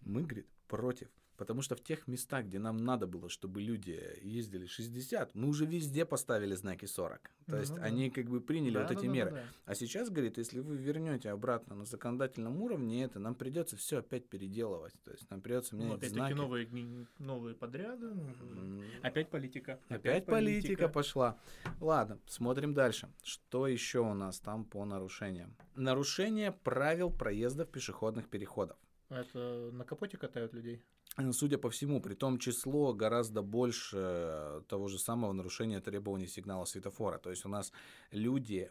[0.00, 1.08] мы, говорит, против.
[1.36, 5.66] Потому что в тех местах, где нам надо было, чтобы люди ездили 60, мы уже
[5.66, 7.20] везде поставили знаки 40.
[7.22, 7.82] То Ну есть да.
[7.82, 9.30] они как бы приняли Да, вот да, эти да, да, меры.
[9.32, 9.44] да.
[9.66, 14.28] А сейчас, говорит, если вы вернете обратно на законодательном уровне это, нам придется все опять
[14.28, 14.94] переделывать.
[15.04, 16.32] То есть нам придется Ну, менять опять-таки знаки.
[16.34, 18.08] новые, новые подряды.
[18.14, 19.78] ну, Опять политика.
[19.88, 21.38] Опять политика пошла.
[21.80, 23.08] Ладно, смотрим дальше.
[23.22, 25.54] Что еще у нас там по нарушениям?
[25.74, 28.76] Нарушение правил проезда в пешеходных переходов.
[29.08, 30.82] Это на капоте катают людей.
[31.16, 36.26] Э, Судя по всему, при том число гораздо больше э, того же самого нарушения требований
[36.26, 37.18] сигнала светофора.
[37.18, 37.72] То есть у нас
[38.10, 38.70] люди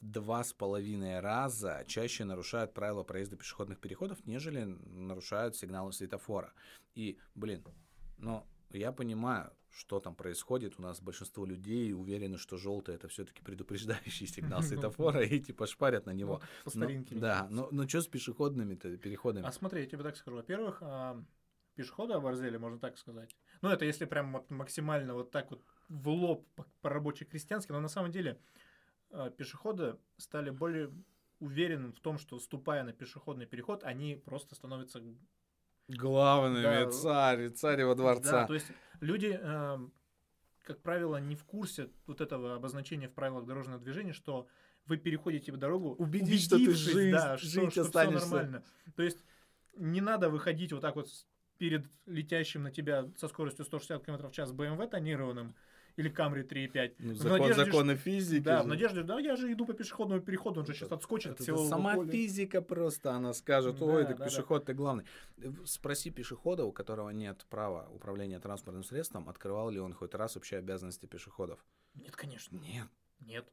[0.00, 6.52] два с половиной раза чаще нарушают правила проезда пешеходных переходов, нежели нарушают сигналы светофора.
[6.94, 7.64] И, блин,
[8.18, 10.74] ну, я понимаю, что там происходит.
[10.78, 15.66] У нас большинство людей уверены, что желтый это все-таки предупреждающий сигнал Ну, светофора и типа
[15.66, 16.40] шпарят на него.
[16.64, 17.14] Ну, по Но- старинке.
[17.14, 19.46] да, но, но что с пешеходными-то переходами?
[19.46, 20.36] А смотри, я тебе так скажу.
[20.36, 20.82] Во-первых,
[21.76, 23.36] а, пешеходы оборзели, можно так сказать.
[23.62, 27.88] Ну, это если прям вот максимально вот так вот в лоб по- по-рабоче-крестьянски, но на
[27.88, 28.38] самом деле
[29.10, 30.90] а, пешеходы стали более
[31.38, 35.02] уверенным в том, что ступая на пешеходный переход, они просто становятся...
[35.88, 36.90] Главными Да.
[36.90, 38.32] царь, царева дворца.
[38.40, 38.66] Да, то есть
[39.00, 39.78] люди, а,
[40.64, 44.48] как правило, не в курсе вот этого обозначения в правилах дорожного движения, что
[44.86, 48.28] вы переходите дорогу, Убедись, что ты убедившись, жить- да, что, жить что всё останешься.
[48.28, 48.64] нормально.
[48.96, 49.24] То есть
[49.76, 51.08] не надо выходить вот так вот
[51.58, 55.54] перед летящим на тебя со скоростью 160 км в час BMW тонированным
[55.96, 56.94] или Camry 3.5.
[56.98, 58.42] Ну, закон, надежде, законы физики.
[58.44, 58.64] Да, же.
[58.64, 61.42] в надежде, да, я же иду по пешеходному переходу, он же сейчас отскочит от Это
[61.44, 62.10] всего сама поля.
[62.12, 64.30] физика просто, она скажет, Да, ой, так да, да.
[64.30, 65.04] пешеход ты главный.
[65.38, 70.34] Э, Спроси пешехода, у которого нет права управления транспортным средством, открывал ли он хоть раз
[70.34, 71.64] вообще обязанности пешеходов.
[71.94, 72.88] Нет, конечно, Нет.
[73.20, 73.46] нет.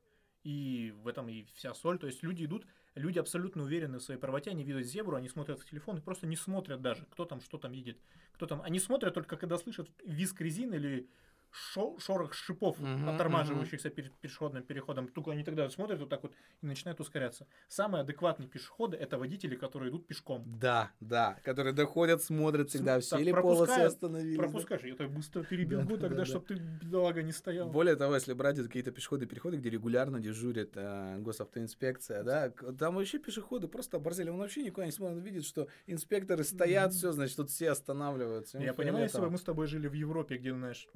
[0.44, 1.98] И в этом и вся соль.
[1.98, 5.60] То есть люди идут, люди абсолютно уверены в своей правоте, они видят зебру, они смотрят
[5.60, 7.98] в телефон и просто не смотрят даже, кто там, что там едет,
[8.34, 8.62] кто там.
[8.62, 11.10] Они смотрят только когда слышат визг резин или
[11.54, 15.08] шо- шорох шипов, Мгм, оттормаживающихся перед пешеходным переходом.
[15.08, 17.48] Только они тогда смотрят вот так вот и начинают ускоряться.
[17.68, 20.44] Самые адекватные пешеходы это водители, которые идут пешком.
[20.60, 24.38] Да, да, которые доходят, смотрят всегда, все так, ли полосы остановились.
[24.38, 24.44] да.
[24.44, 26.26] Пропускаешь, я так быстро перебегу Да, да, тогда, да.
[26.26, 27.70] чтобы ты, бедолага, не стоял.
[27.70, 33.20] Более того, если брать какие-то пешеходные переходы, где регулярно дежурит э, госавтоинспекция, да, там вообще
[33.20, 34.30] пешеходы просто оборзели.
[34.30, 36.98] Он вообще никуда не смотрит, он видит, что инспекторы стоят, Мгм.
[36.98, 38.58] все, значит, тут все останавливаются.
[38.60, 40.88] Я понимаю, если бы мы с тобой жили в Европе, где, знаешь,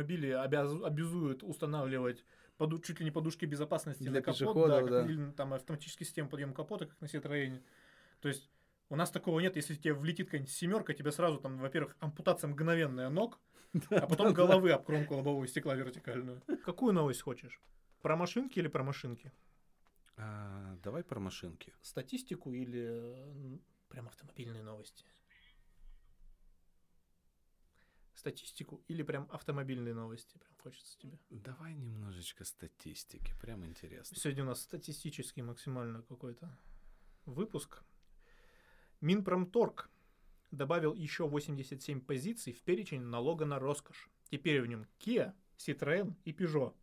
[0.00, 2.24] автомобили обяз- обязуют устанавливать
[2.56, 5.04] поду- чуть ли не подушки безопасности Для на капот, пешеходов, как- да.
[5.04, 7.62] или там автоматическая система подъема капота, как на Citroёn.
[8.20, 8.50] То есть
[8.88, 13.08] у нас такого нет, если тебе влетит какая-нибудь семерка, тебе сразу там, во-первых, ампутация мгновенная
[13.10, 13.38] ног,
[13.90, 16.42] а потом головы об кромку лобового стекла вертикальную.
[16.64, 17.60] Какую новость хочешь?
[18.02, 19.32] Про машинки или про машинки?
[20.16, 21.72] А, давай про машинки.
[21.82, 25.04] Статистику или Прям автомобильные новости.
[28.20, 30.36] Статистику или прям автомобильные новости?
[30.36, 31.18] Прям хочется тебе.
[31.30, 34.14] Давай немножечко статистики, прям интересно.
[34.14, 36.54] Сегодня у нас статистический максимально какой-то
[37.24, 37.82] выпуск.
[39.00, 39.88] Минпромторг
[40.50, 44.10] добавил еще 87 позиций в перечень налога на роскошь.
[44.30, 46.74] Теперь в нем Kia, Citroën и Peugeot.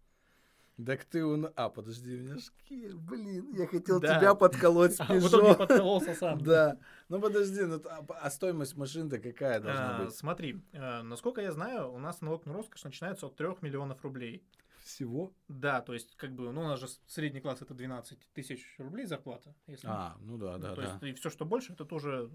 [0.85, 2.35] Так ты на- А, подожди, у меня
[2.69, 4.19] Kia, блин, я хотел Да.
[4.19, 5.55] тебя подколоть с А в итоге Peugeot.
[5.57, 6.39] подкололся сам.
[6.41, 6.77] Да.
[7.09, 10.13] Ну подожди, ну а, а стоимость машин-то какая должна А, быть?
[10.15, 14.43] Смотри, э, насколько я знаю, у нас налог на роскошь начинается от 3 миллионов рублей.
[14.83, 15.33] Всего?
[15.47, 19.05] Да, то есть, как бы, ну, у нас же средний класс это 12 тысяч рублей
[19.05, 19.53] зарплата.
[19.65, 19.87] Если...
[19.89, 20.87] А, ну да, Ну, да, то да.
[20.89, 22.29] есть, и все, что больше, это тоже...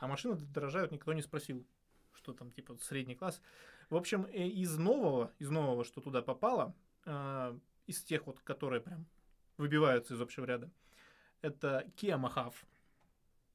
[0.00, 1.64] А машины дорожают, никто не спросил,
[2.12, 3.40] что там, типа, средний класс.
[3.88, 6.74] В общем, э, из нового, из нового, что туда попало,
[7.06, 9.06] э, из тех вот, которые прям
[9.56, 10.70] выбиваются из общего ряда,
[11.42, 12.54] это Kia Mahav.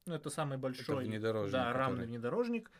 [0.06, 1.04] Ну, это самый большой...
[1.04, 2.70] внедорожник, Да, рамный который- внедорожник.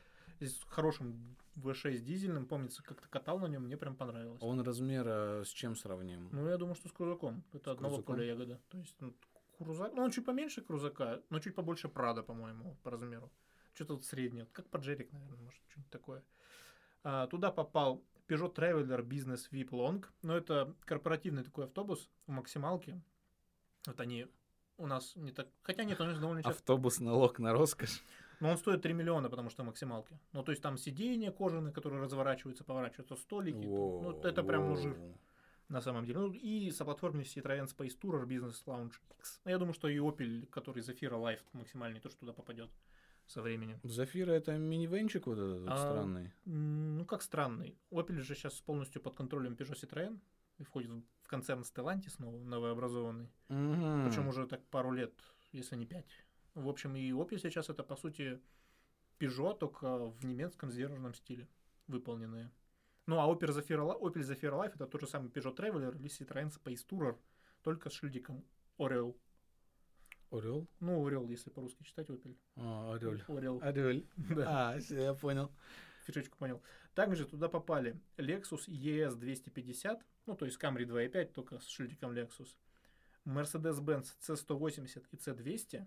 [0.41, 2.47] С хорошим V6 дизельным.
[2.47, 4.41] Помнится, как-то катал на нем, мне прям понравилось.
[4.43, 6.31] Он размера с чем сравним?
[6.33, 7.45] Ну, я думаю, что с крузаком.
[7.53, 8.17] Это С одного крузаком?
[8.17, 8.59] поля ягода.
[8.71, 9.15] То есть, ну,
[9.59, 13.31] крузак, ну, он чуть поменьше крузака, но чуть побольше Прада, по-моему, по размеру.
[13.75, 16.23] Что-то вот среднее, как поджерик, наверное, может, что-нибудь такое.
[17.05, 20.05] А, туда попал Peugeot Traveler Business VIP Long.
[20.23, 23.01] Но это корпоративный такой автобус в максималке.
[23.87, 24.29] Вот они
[24.79, 25.49] у нас не так...
[25.63, 26.59] Хотя нет, он довольно часто...
[26.59, 28.03] Автобус налог на роскошь.
[28.39, 30.19] Но он стоит 3 миллиона, потому что максималки.
[30.33, 33.67] Ну, то есть там сиденья кожаные, которые разворачиваются, поворачиваются, столики.
[33.67, 35.19] Ну, это прям Воу.
[35.69, 36.21] на самом деле.
[36.21, 39.41] Ну, и соплатформенный Citroёn Space Tourer Business Lounge X.
[39.45, 42.71] Ну, Я думаю, что и Opel, который Zafira Life максимальный, тоже туда попадет
[43.31, 43.79] со временем.
[43.85, 46.33] Зафира это минивенчик вот этот А, странный.
[46.45, 47.79] Ну, как странный.
[47.91, 50.19] Opel же сейчас полностью под контролем Peugeot Citroën
[50.59, 50.91] и входит
[51.23, 53.31] в концерн Stellantis новый, новообразованный.
[53.49, 54.05] Мгм.
[54.05, 55.15] Причем уже так пару лет,
[55.53, 56.11] если не пять.
[56.55, 58.41] В общем, и Opel сейчас это, по сути,
[59.21, 61.49] Peugeot, только в немецком сдержанном стиле
[61.87, 62.51] выполненные.
[63.07, 66.51] Ну, а Opel Zafira, Opel Zafira Life это тот же самый Peugeot Traveler или Citroёn
[66.51, 67.17] Space Tourer,
[67.63, 68.45] только с шильдиком
[68.77, 69.17] Орел.
[70.31, 70.67] Орел?
[70.81, 72.37] Ну, Орел, если по-русски читать, Opel.
[72.57, 73.13] А, Орел.
[73.29, 73.59] Орел.
[73.63, 74.05] Орел.
[74.17, 75.51] Да, А, я понял.
[76.07, 76.63] фишечку понял.
[76.95, 82.49] Также туда попали Lexus ES 250, ну, то есть Camry 2.5, только с шильдиком Lexus.
[83.27, 85.87] Mercedes-Benz C180 и C200,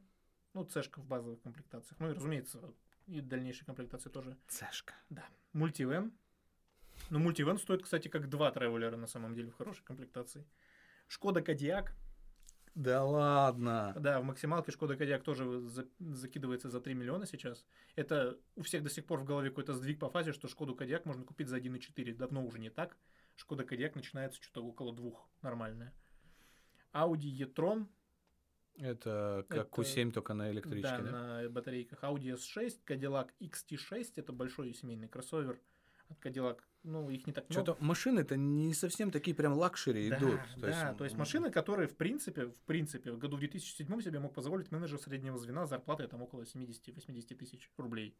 [0.53, 1.99] ну, C-шка в базовых комплектациях.
[1.99, 2.73] Ну, и, разумеется,
[3.07, 4.37] и дальнейшие комплектации тоже.
[4.47, 4.93] Цешка.
[5.09, 5.25] Да.
[5.53, 6.13] Мультивен.
[7.09, 10.45] Ну, мультивен стоит, кстати, как два тревелера на самом деле в хорошей комплектации.
[11.07, 11.95] Шкода Кодиак.
[12.75, 13.93] Да ладно.
[13.99, 17.65] Да, в максималке Шкода Кодиак тоже за- закидывается за 3 миллиона сейчас.
[17.95, 21.05] Это у всех до сих пор в голове какой-то сдвиг по фазе, что Шкоду Кодиак
[21.05, 22.15] можно купить за 1,4.
[22.15, 22.97] Давно уже не так.
[23.35, 25.29] Шкода Кодиак начинается что-то около двух.
[25.41, 25.93] Нормальная.
[26.93, 27.87] Audi e-tron.
[28.75, 31.11] Это как Это- Q7, только на электричке, да, да?
[31.43, 32.03] на батарейках.
[32.03, 34.13] Audi S6, Cadillac XT6.
[34.15, 35.61] Это большой семейный кроссовер
[36.21, 36.59] Cadillac.
[36.83, 37.63] Ну, их не так много.
[37.63, 40.39] Что-то машины-то не совсем такие прям luxury Да, идут.
[40.57, 44.33] да, то есть машины, которые в принципе, в принципе, в году в 2007 себе мог
[44.33, 48.17] позволить менеджер среднего звена зарплатой там около 70-80 тысяч рублей.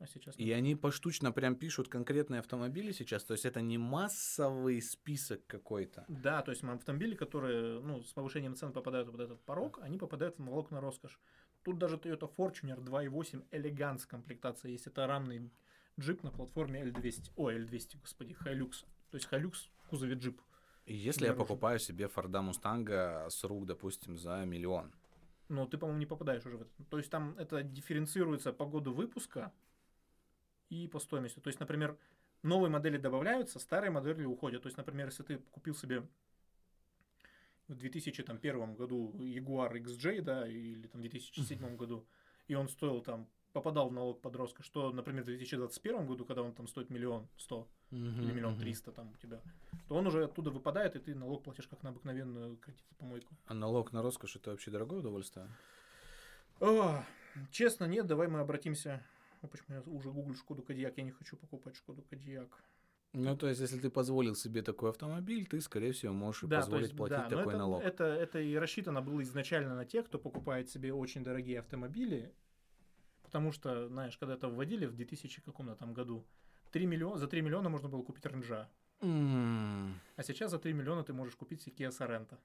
[0.00, 0.34] А сейчас...
[0.38, 6.04] И они поштучно прям пишут конкретные автомобили сейчас, то есть это не массовый список какой-то.
[6.08, 9.96] Да, то есть автомобили, которые ну, с повышением цен попадают в вот этот порог, они
[9.96, 11.18] попадают в налог на роскошь.
[11.62, 14.86] Тут даже Toyota Fortuner 2.8 Elegance комплектация есть.
[14.86, 15.50] Это рамный
[15.98, 17.32] джип на платформе L200.
[17.36, 18.84] Ой, L200, господи, Hilux.
[19.10, 20.40] То есть Hilux в кузове джип.
[20.86, 24.92] И если я покупаю себе Форда Мустанга с рук, допустим, за миллион,
[25.48, 26.70] Но ты, по-моему, не попадаешь уже в это.
[26.90, 29.52] То есть там это дифференцируется по году выпуска
[30.68, 31.40] и по стоимости.
[31.40, 31.98] То есть, например,
[32.42, 34.62] новые модели добавляются, старые модели уходят.
[34.62, 36.06] То есть, например, если ты купил себе
[37.68, 42.06] в 2001 году Jaguar XJ, да, или там в 2007 году,
[42.46, 46.42] и он стоил там, попадал в налог под роскошь, что, например, в 2021 году, когда
[46.42, 49.40] он там стоит миллион сто или миллион триста там у тебя,
[49.88, 53.32] то он уже оттуда выпадает, и ты налог платишь как на обыкновенную кредит-помойку.
[53.46, 55.48] А налог на роскошь это вообще дорогое удовольствие?
[56.60, 57.04] О,
[57.52, 59.00] честно, нет, давай мы обратимся.
[59.40, 62.60] Ну, почему я уже гуглю Шкоду Кодиак, я не хочу покупать Шкоду Кодиак.
[63.12, 66.86] Ну, то есть, если ты позволил себе такой автомобиль, ты, скорее всего, можешь Да, позволить
[66.86, 67.82] есть, платить да, но такой это, налог.
[67.84, 72.32] Это, это и рассчитано было изначально на тех, кто покупает себе очень дорогие автомобили,
[73.34, 76.24] потому что, знаешь, когда это вводили в 2000 каком-то там году,
[76.70, 78.68] 3 миллиона, за 3 миллиона можно было купить ренжа,
[79.00, 82.36] М, а сейчас за 3 миллиона ты можешь купить себе Kia Sorento.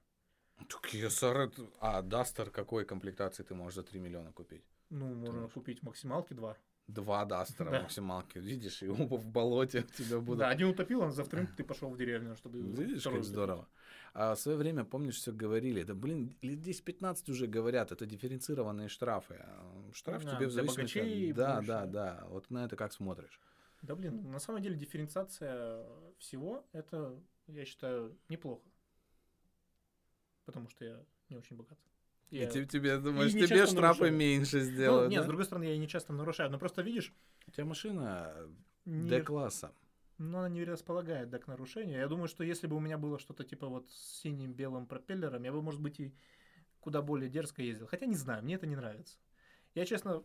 [0.92, 4.64] Я Sorento- А, Дастер какой комплектации ты можешь за 3 миллиона купить?
[4.90, 5.54] Ну, можно можешь.
[5.54, 6.56] купить максималки 2.
[6.92, 7.82] Два Дастера Да.
[7.82, 8.38] максималки.
[8.38, 10.40] Видишь, и оба в болоте у тебя будут.
[10.40, 12.60] Да, один утопил, а за вторым ты пошел в деревню, чтобы...
[12.60, 13.68] Видишь, второй как здорово.
[14.12, 18.88] А в свое время, помнишь, все говорили, да блин, лет 10-15 уже говорят, это дифференцированные
[18.88, 19.36] штрафы.
[19.38, 20.98] А Штраф Да, тебе в зависимости...
[20.98, 21.68] богачей Да, больше.
[21.68, 22.24] да, да.
[22.28, 23.40] Вот на это как смотришь?
[23.82, 25.86] Да блин, на самом деле дифференциация
[26.18, 28.68] всего, это, я считаю, неплохо.
[30.44, 31.78] Потому что я не очень богат.
[32.30, 34.12] И Я- тебе, тебе, думаешь, не тебе штрафы нарушаю.
[34.16, 35.24] меньше Ну, сделают, нет, да?
[35.24, 36.50] с другой стороны, я и не часто нарушаю.
[36.50, 37.12] Но просто видишь,
[37.46, 38.34] У тебя машина
[38.84, 39.72] не, D-класса.
[40.18, 41.98] ну, она не располагает да, к нарушению.
[41.98, 45.42] Я думаю, что если бы у меня было что-то типа вот с синим белым пропеллером,
[45.42, 46.14] я бы, может быть, и
[46.78, 47.88] куда более дерзко ездил.
[47.88, 49.18] Хотя не знаю, мне это не нравится.
[49.74, 50.22] Я, честно,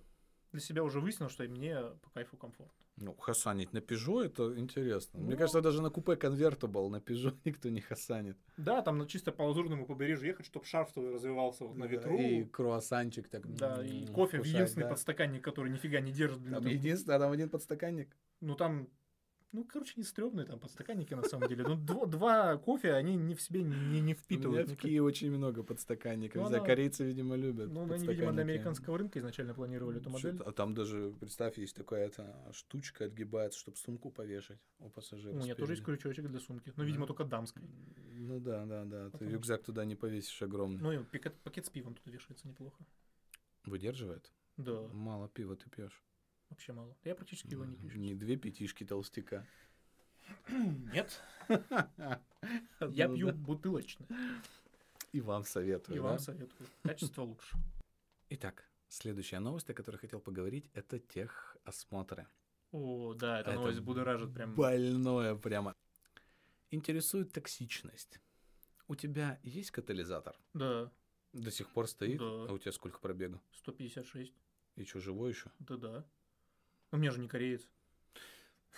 [0.55, 2.73] для себя уже выяснил, что мне по кайфу комфортно.
[2.97, 5.19] Ну, хасанить на Peugeot это интересно.
[5.19, 5.37] Мне Ну.
[5.37, 8.37] кажется, даже на купе конвертабл на Peugeot никто не хасанит.
[8.57, 11.91] Да, там на чисто по лазурному побережью ехать, чтобы шарф твой развивался вот на Да,
[11.91, 12.17] ветру.
[12.17, 13.53] И круассанчик так.
[13.55, 14.89] Да, и кофе в вкушать, единственный да.
[14.89, 16.39] подстаканник, который нифига не держит.
[16.39, 18.15] блин, Там там- единственное, а там один подстаканник.
[18.39, 18.87] Ну там,
[19.55, 21.63] ну короче, не стрёмные там подстаканники на самом деле.
[21.63, 24.69] Ну дво- два кофе, они не в себе не, не У меня впитывают.
[24.69, 24.75] в.
[24.75, 26.41] Киеве очень много подстаканников.
[26.41, 30.37] Ну, она- корейцы, видимо, любят Ну, они, видимо, для американского рынка изначально планировали эту модель.
[30.45, 35.33] А там даже, представь, есть такая эта штучка отгибается, чтобы сумку повешать у пассажира.
[35.33, 36.73] У меня тоже есть крючочек для сумки.
[36.75, 37.63] Но, видимо, только дамской.
[38.17, 39.05] Ну да, да, да.
[39.05, 40.81] Ты Потому рюкзак туда не повесишь огромный.
[40.81, 42.85] Ну и пакет, пакет с пивом туда вешается неплохо.
[43.65, 44.31] Выдерживает?
[44.57, 46.03] Да, Мало пива ты пьешь.
[46.49, 46.95] Вообще мало.
[47.03, 47.99] Я практически его не пью.
[47.99, 49.45] Не две пятишки толстяка.
[50.49, 54.07] Нет, я Ну пью бутылочное.
[55.11, 55.95] И вам советую.
[55.95, 56.67] И вам советую.
[56.83, 57.57] Качество лучше.
[58.29, 62.27] Итак, следующая новость, о которой хотел поговорить, это техосмотры.
[62.71, 64.55] О, да, эта новость будоражит прям.
[64.55, 65.75] Больное прямо.
[66.71, 68.19] Интересует токсичность.
[68.87, 70.35] У тебя есть катализатор?
[70.53, 70.91] Да,
[71.31, 72.19] До сих пор стоит?
[72.19, 72.25] Да.
[72.25, 73.41] А у тебя сколько пробега?
[73.53, 74.33] 156.
[74.75, 75.49] И что, живой еще?
[75.59, 76.05] Да-да.
[76.95, 77.67] У меня же не кореец.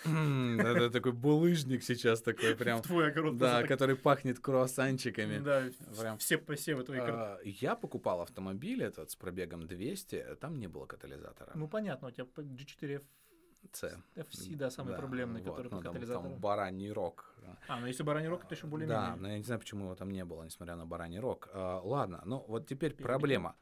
[0.04, 2.82] Это такой булыжник сейчас такой прям.
[2.82, 5.38] Твой огород Да, который пахнет круассанчиками.
[5.38, 5.64] Да,
[6.00, 6.18] Прям.
[6.18, 7.00] все посевы твои.
[7.00, 11.50] А, Я покупал автомобиль этот с пробегом 200, там не было катализатора.
[11.54, 13.02] Ну, понятно, у тебя по G4
[13.72, 14.00] C.
[14.14, 16.30] FC, да, самый Да, проблемный, вот, который ну, по там, катализатору.
[16.30, 17.34] там бараний рог.
[17.66, 19.02] А, ну если бараний рог, это еще более-менее.
[19.10, 21.48] Да, но я не знаю, почему его там не было, несмотря на бараний рог.
[21.52, 23.06] А, ладно, ну вот теперь Перебили.
[23.06, 23.56] проблема.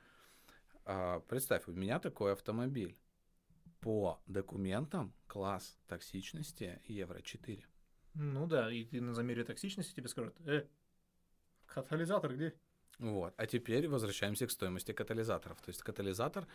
[0.85, 2.95] А, представь, у меня такой автомобиль.
[3.81, 7.65] По документам класс токсичности Евро 4.
[8.15, 10.67] Ну да, и ты на замере токсичности тебе скажут, э,
[11.67, 12.55] катализатор где?
[12.99, 13.35] Вот.
[13.37, 15.61] А теперь возвращаемся к стоимости катализаторов.
[15.61, 16.47] То есть катализатор,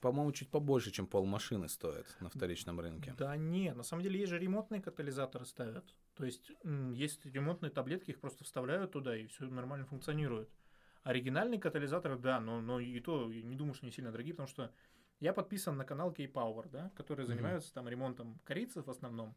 [0.00, 3.14] по-моему, чуть побольше, чем пол машины стоит на вторичном рынке.
[3.18, 5.84] Да не, на самом деле есть же ремонтные катализаторы ставят.
[6.14, 6.50] То есть
[6.94, 10.48] есть ремонтные таблетки, их просто вставляют туда, и все нормально функционирует.
[11.02, 14.72] Оригинальные катализаторы, да, но, но и то не думаю, что они сильно дорогие, потому что
[15.22, 17.34] я подписан на канал K-Power, да, которые Мгм.
[17.34, 19.34] занимаются там ремонтом корейцев в основном.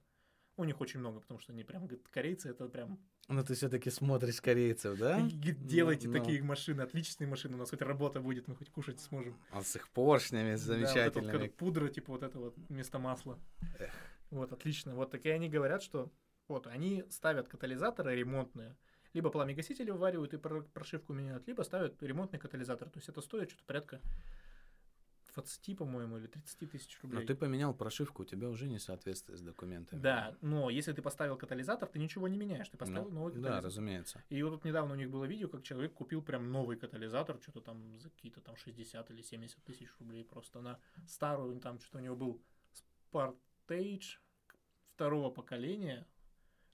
[0.57, 3.89] У них очень много, потому что они прям, говорят, корейцы это прям Ну, ты все-таки
[3.91, 5.19] смотришь корейцев, да?
[5.29, 9.37] Делайте Ну, такие машины, отличные машины, у нас хоть работа будет, мы хоть кушать сможем.
[9.51, 11.47] А с их поршнями Да, вот вот замечательными.
[11.49, 13.37] пудра, типа вот это вот вместо масла.
[13.79, 13.91] Эх.
[14.31, 14.95] Вот, отлично.
[14.95, 16.09] Вот такие они говорят, что
[16.47, 18.75] вот они ставят катализаторы ремонтные,
[19.13, 22.89] либо пламегасители вваривают и про- прошивку меняют, либо ставят ремонтный катализатор.
[22.89, 24.01] То есть это стоит что-то порядка
[25.35, 27.27] 20, по-моему, или 30 тысяч Но рублей.
[27.27, 29.99] ты поменял прошивку, у тебя уже не соответствует с документами.
[29.99, 33.37] Да, но если ты поставил катализатор, ты ничего не меняешь, ты поставил Ну, новый да,
[33.39, 33.65] катализатор.
[33.65, 34.23] разумеется.
[34.29, 37.61] И вот тут недавно у них было видео, как человек купил прям новый катализатор, что-то
[37.61, 42.01] там за какие-то там 60 или 70 тысяч рублей просто на старую, там что-то у
[42.01, 42.41] него был
[43.13, 44.19] Spartage
[44.93, 46.07] второго поколения,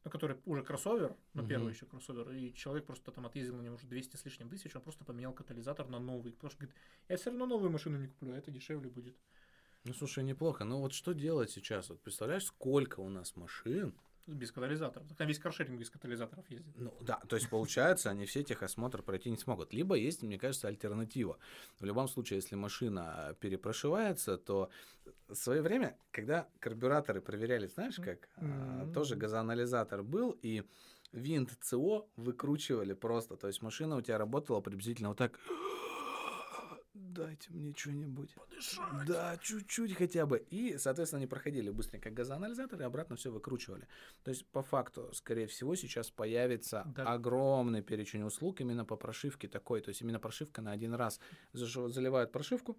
[0.03, 1.49] ну, который уже кроссовер, но Мгм.
[1.49, 4.75] первый еще кроссовер, и человек просто там отъездил на нем уже 200 с лишним тысяч,
[4.75, 6.75] он просто поменял катализатор на новый, потому что говорит,
[7.09, 9.15] я все равно новую машину не куплю, а это дешевле будет.
[9.83, 10.63] Ну, слушай, неплохо.
[10.63, 11.89] Ну, вот что делать сейчас?
[11.89, 13.95] Вот представляешь, сколько у нас машин?
[14.27, 15.03] Без катализатора.
[15.17, 16.73] Там весь каршеринг без катализаторов ездит.
[16.77, 19.73] Ну, да, то есть, получается, они все техосмотр пройти не смогут.
[19.73, 21.37] Либо есть, мне кажется, альтернатива.
[21.79, 24.69] В любом случае, если машина перепрошивается, то
[25.27, 30.63] в свое время, когда карбюраторы проверяли, знаешь как, а, тоже газоанализатор был, и
[31.11, 33.35] винт ЦО выкручивали просто.
[33.35, 35.39] То есть машина у тебя работала приблизительно вот так.
[37.13, 38.33] Дайте мне что-нибудь.
[39.05, 40.45] Да, чуть-чуть хотя бы.
[40.49, 43.87] И, соответственно, они проходили быстренько газоанализатор и обратно все выкручивали.
[44.23, 47.03] То есть, по факту, скорее всего, сейчас появится Да.
[47.13, 49.81] огромный перечень услуг именно по прошивке такой.
[49.81, 51.19] То есть, именно прошивка на один раз.
[51.53, 52.77] Заливают прошивку,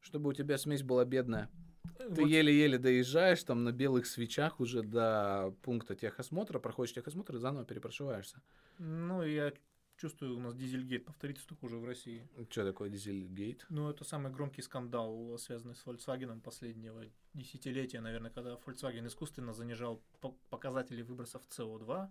[0.00, 1.48] чтобы у тебя смесь была бедная.
[1.96, 7.38] Ты Вот еле-еле доезжаешь там на белых свечах уже до пункта техосмотра, проходишь техосмотр и
[7.38, 8.42] заново перепрошиваешься.
[8.78, 9.52] Ну, я
[10.00, 12.26] чувствую, у нас дизельгейт повторится только уже в России.
[12.48, 13.66] Что такое дизельгейт?
[13.68, 20.02] Ну, это самый громкий скандал, связанный с Volkswagen последнего десятилетия, наверное, когда Volkswagen искусственно занижал
[20.48, 22.08] показатели выбросов СО2,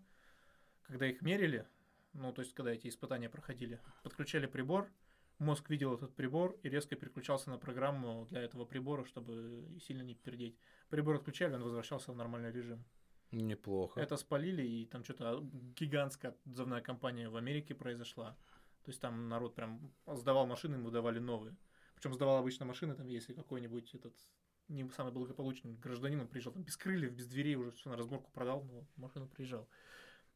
[0.84, 1.68] когда их мерили,
[2.14, 4.88] ну, то есть, когда эти испытания проходили, подключали прибор,
[5.40, 10.14] мозг видел этот прибор и резко переключался на программу для этого прибора, чтобы сильно не
[10.14, 10.58] пердеть.
[10.90, 12.84] Прибор отключали, он возвращался в нормальный режим.
[13.32, 14.00] Неплохо.
[14.00, 15.44] Это спалили, и там что-то
[15.76, 18.32] гигантская отзывная компания в Америке произошла.
[18.84, 21.56] То есть там народ прям сдавал машины, ему давали новые.
[21.96, 24.16] Причем сдавал обычно машины, там, если какой-нибудь этот
[24.68, 28.32] не самый благополучный гражданин, он приезжал там без крыльев, без дверей, уже все на разборку
[28.32, 29.68] продал, но машину приезжал.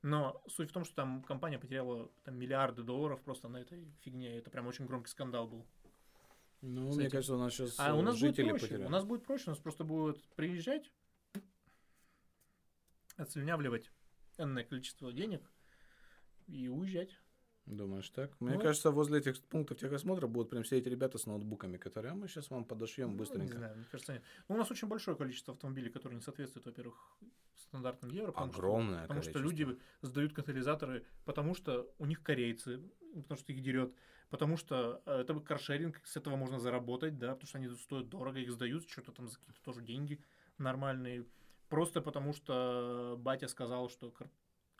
[0.02, 4.38] Но суть в том, что там компания потеряла там, миллиарды долларов просто на этой фигне.
[4.38, 5.66] Это прям очень громкий скандал был.
[6.62, 8.86] Ну, мне кажется, у нас сейчас а у нас жители будет проще.
[8.86, 10.92] У нас будет проще, у нас просто будут приезжать,
[13.18, 13.92] отслюнявливать
[14.38, 15.42] энное количество денег
[16.48, 17.18] и уезжать.
[17.66, 18.32] Думаешь так?
[18.42, 18.64] Мне вот.
[18.64, 22.28] кажется, возле этих пунктов техосмотра будут прям все эти ребята с ноутбуками, которые а мы
[22.28, 23.54] сейчас вам подошьем ну, быстренько.
[23.54, 24.24] Не знаю, мне кажется, нет.
[24.50, 26.96] Ну, у нас очень большое количество автомобилей, которые не соответствуют, во-первых,
[27.56, 28.32] стандартным евро.
[28.34, 32.82] Потому Огромное что, Потому что люди сдают катализаторы, потому что у них корейцы,
[33.16, 33.94] потому что их дерет,
[34.30, 38.40] потому что э, это каршеринг, с этого можно заработать, да, потому что они стоят дорого,
[38.40, 40.20] их сдают, что-то там за какие-то тоже деньги
[40.58, 41.26] нормальные.
[41.74, 44.14] Просто потому что батя сказал, что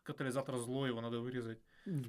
[0.04, 1.58] катализатор злой, его надо вырезать.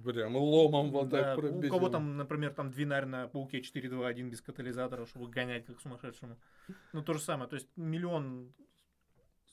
[0.04, 1.70] Прям ломом вот да, так пробить.
[1.70, 6.38] У кого там, например, там двинарь на пауке 4.2.1 без катализатора, чтобы гонять как сумасшедшему.
[6.92, 7.48] Ну, то же самое.
[7.48, 8.52] То есть миллион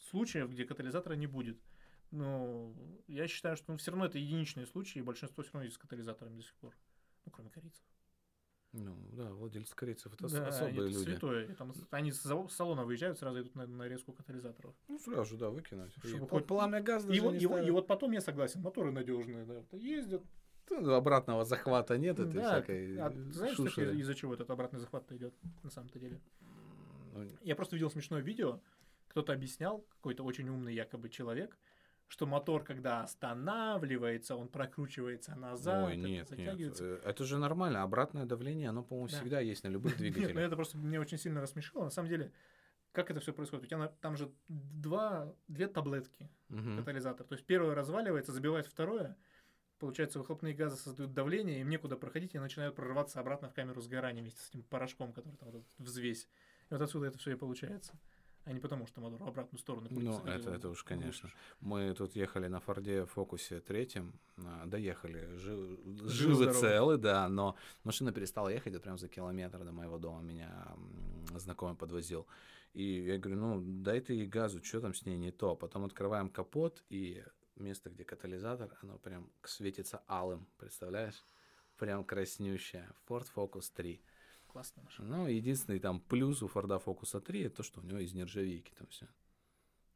[0.09, 1.61] случаев, где катализатора не будет.
[2.11, 2.75] Но
[3.07, 5.79] я считаю, что ну, все равно это единичные случаи, и большинство все равно есть с
[5.79, 6.75] катализаторами до сих пор.
[7.23, 7.85] Ну, кроме корейцев.
[8.73, 11.03] Ну, да, владельцы корейцев это да, особые они люди.
[11.03, 11.53] святое.
[11.55, 14.73] Там, они с салона выезжают, сразу идут на нарезку катализаторов.
[14.87, 15.93] Ну, сразу да, выкинуть.
[16.03, 19.45] Чтобы хоть пламя газ даже и, вот, и, и вот потом я согласен, моторы надежные,
[19.45, 20.23] да, ездят.
[20.69, 25.33] Ну, обратного захвата нет этой да, всякой а, Знаешь, из-за чего этот обратный захват идет
[25.63, 26.21] на самом-то деле?
[27.13, 28.61] Ну, я просто видел смешное видео,
[29.09, 31.57] кто-то объяснял, какой-то очень умный якобы человек,
[32.11, 35.87] что мотор, когда останавливается, он прокручивается назад.
[35.87, 36.77] Ой, нет, нет.
[36.81, 37.83] Э, это же нормально.
[37.83, 39.15] Обратное давление, оно, по-моему, да.
[39.15, 40.27] всегда есть на любых двигателях.
[40.27, 41.85] Нет, ну это просто мне очень сильно рассмешило.
[41.85, 42.33] На самом деле,
[42.91, 43.63] как это все происходит?
[43.63, 46.75] У тебя там же два, две таблетки угу.
[46.79, 47.25] катализатор.
[47.25, 49.15] То есть первое разваливается, забивает второе.
[49.79, 54.21] Получается, выхлопные газы создают давление, им некуда проходить, и начинают прорываться обратно в камеру сгорания
[54.21, 56.27] вместе с этим порошком, который там вот взвесь.
[56.69, 57.93] И вот отсюда это все и получается
[58.45, 59.87] а не потому, что мотор в обратную сторону.
[59.91, 61.29] Ну, это, это уж, конечно.
[61.59, 68.11] Мы тут ехали на Форде Фокусе третьем, а, доехали, жив, живы целы, да, но машина
[68.11, 70.67] перестала ехать, это прям за километр до моего дома меня
[71.35, 72.25] знакомый подвозил.
[72.73, 75.55] И я говорю, ну, дай ты ей газу, что там с ней не то.
[75.55, 77.23] Потом открываем капот, и
[77.57, 81.21] место, где катализатор, оно прям светится алым, представляешь?
[81.77, 82.89] Прям краснющее.
[83.07, 84.01] Ford Focus 3
[84.51, 85.17] классная машина.
[85.17, 88.73] Ну, единственный там плюс у Форда Фокуса 3 это то, что у него из нержавейки
[88.77, 89.07] там все.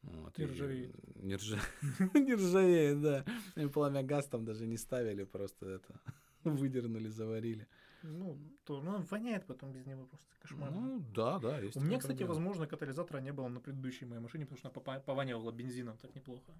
[0.01, 1.23] Вот, не ржавеет.
[1.23, 1.59] Не, ржа...
[2.13, 3.25] не ржавеет, да.
[3.55, 5.99] И пламя газ там даже не ставили, просто это
[6.43, 7.67] выдернули, заварили.
[8.03, 10.71] Ну, то, ну, воняет потом без него просто кошмар.
[10.71, 11.59] Ну, да, да.
[11.59, 12.35] Есть У меня, кстати, проблема.
[12.35, 16.53] возможно, катализатора не было на предыдущей моей машине, потому что она пованивала бензином так неплохо.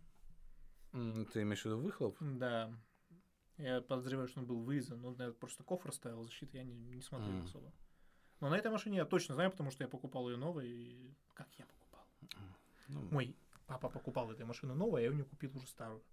[0.91, 2.18] Ты имеешь в виду выхлоп?
[2.20, 2.74] Да.
[3.58, 7.02] Я подозреваю, что он был вырезан, но я просто кофр ставил защиты, я не, не
[7.02, 7.43] смотрел mm.
[7.43, 7.72] особо.
[8.39, 10.67] Но на этой машине я точно знаю, потому что я покупал ее новой.
[10.67, 11.15] И...
[11.33, 12.05] Как я покупал?
[12.89, 13.36] Ну, Мой
[13.67, 16.03] папа покупал эту машину новую, а я у нее купил уже старую.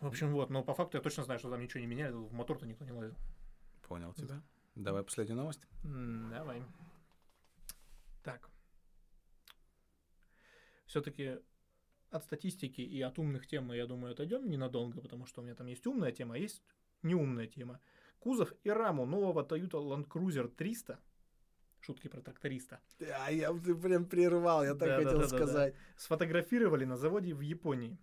[0.00, 2.32] В общем, вот, но по факту я точно знаю, что там ничего не меняли, в
[2.32, 3.16] мотор-то никто не лазил.
[3.86, 4.28] Понял тебя.
[4.28, 4.42] Да.
[4.76, 5.66] Давай последнюю новость.
[5.82, 6.62] Давай.
[8.22, 8.48] Так.
[10.86, 11.38] Все-таки
[12.10, 15.54] от статистики и от умных тем мы, я думаю, отойдем ненадолго, потому что у меня
[15.54, 16.62] там есть умная тема, а есть
[17.02, 17.80] неумная тема.
[18.20, 20.98] Кузов и раму нового Toyota Land Cruiser 300
[21.80, 22.80] шутки про тракториста.
[23.24, 25.72] А я ты прям прервал, я так да, хотел да, да, сказать.
[25.72, 25.84] Да, да.
[25.96, 27.98] Сфотографировали на заводе в Японии.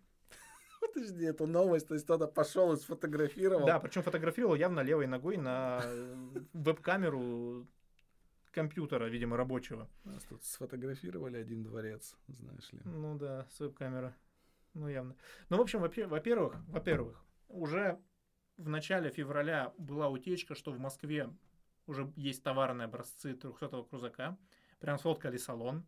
[0.81, 3.65] Подожди, эту новость, то есть кто-то пошел и сфотографировал.
[3.65, 5.83] Да, причем фотографировал явно левой ногой на
[6.53, 7.67] веб-камеру
[8.51, 9.87] компьютера, видимо, рабочего.
[10.03, 12.79] Нас тут сфотографировали один дворец, знаешь ли.
[12.85, 14.15] Ну да, с веб-камеры.
[14.73, 15.15] Ну, явно.
[15.49, 17.99] Ну, в общем, во-первых, во-первых, уже
[18.57, 21.29] в начале февраля была утечка, что в Москве
[21.85, 24.37] уже есть товарные образцы 300-го крузака.
[24.79, 25.85] Прям сфоткали салон.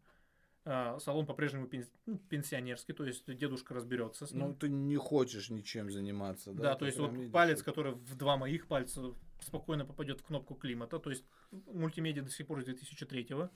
[0.65, 1.69] А, салон по-прежнему
[2.05, 4.49] ну, пенсионерский, то есть дедушка разберется с ним.
[4.49, 6.63] Ну, ты не хочешь ничем заниматься, да?
[6.63, 10.55] Да, то есть вот видишь, палец, который в два моих пальца спокойно попадет в кнопку
[10.55, 13.49] климата, то есть мультимедиа до сих пор с 2003-го.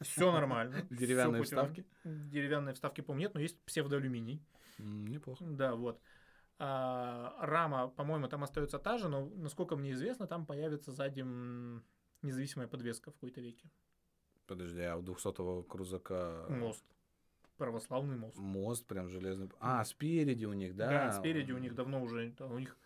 [0.00, 0.86] Все нормально.
[0.90, 1.84] Деревянные вставки?
[2.04, 4.40] Деревянные вставки, по-моему, нет, но есть псевдоалюминий.
[4.78, 5.44] Неплохо.
[5.44, 6.00] Да, вот.
[6.58, 11.24] А, рама, по-моему, там остается та же, но, насколько мне известно, там появится сзади
[12.22, 13.68] независимая подвеска в какой-то веке.
[14.46, 16.84] Подожди, а у 200-го крузака Мост.
[17.56, 18.36] Православный мост.
[18.36, 19.48] мост прям железный.
[19.60, 20.88] А, спереди у них, да?
[20.88, 22.76] Да, спереди у них давно уже, у них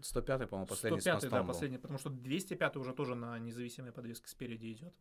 [0.00, 1.46] 105-й, по-моему, последний 105 с мостом да, был.
[1.46, 4.94] последний, потому что 205 уже тоже на независимой подвеске спереди идет.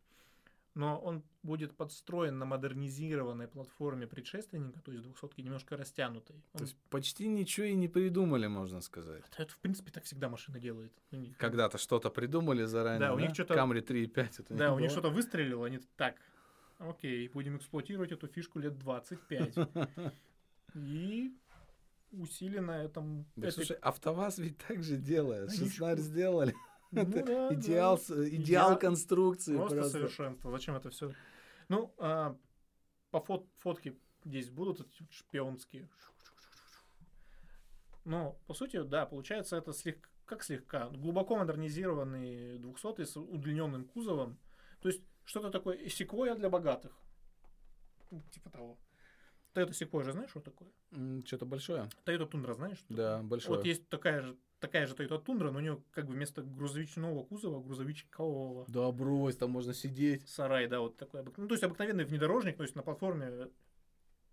[0.76, 6.36] Но он будет подстроен на модернизированной платформе предшественника, то есть 200 немножко растянутой.
[6.54, 9.24] Он- То есть почти ничего и не придумали, можно сказать.
[9.38, 10.92] это, в принципе, так всегда машина делает.
[11.12, 14.90] Них- Когда-то что-то придумали заранее, Да, у них чё-то- Camry 3.5 это Да, у них
[14.90, 14.90] было.
[14.90, 16.16] что-то выстрелило, они так,
[16.80, 19.56] окей, будем эксплуатировать эту фишку лет 25.
[20.74, 21.36] И
[22.12, 23.26] усиленно этом...
[23.36, 25.50] Да, этой- слушай, АвтоВАЗ ведь так же делает.
[25.50, 26.56] Они Шестнарь чё- сделали.
[26.96, 29.56] Ну это да, идеал, с- идеал конструкции.
[29.56, 30.52] Просто совершенство.
[30.52, 31.12] Зачем это все?
[31.70, 32.38] Ну, а,
[33.12, 35.90] по фот фотке здесь будут шпионские.
[38.06, 44.38] Но, по сути, да, получается это слегка, как слегка, глубоко модернизированный 200 с удлиненным кузовом.
[44.82, 46.92] То есть, что-то такое секвоя для богатых.
[48.12, 48.78] Ну, Типа того.
[49.56, 50.70] Sequoia же знаешь, что такое?
[51.26, 51.90] Что-то большое.
[52.06, 52.78] Toyota Tundra знаешь?
[52.80, 53.30] что Да, такое?
[53.30, 53.58] большое.
[53.58, 57.24] Вот есть такая же, такая же Toyota Tundra, но у нее как бы вместо грузовичного
[57.24, 58.66] кузова грузовичкового.
[58.68, 60.28] Да брось, там можно сидеть.
[60.28, 61.24] Сарай, да, вот такой.
[61.24, 63.50] Ну, то есть обыкновенный внедорожник, то есть на платформе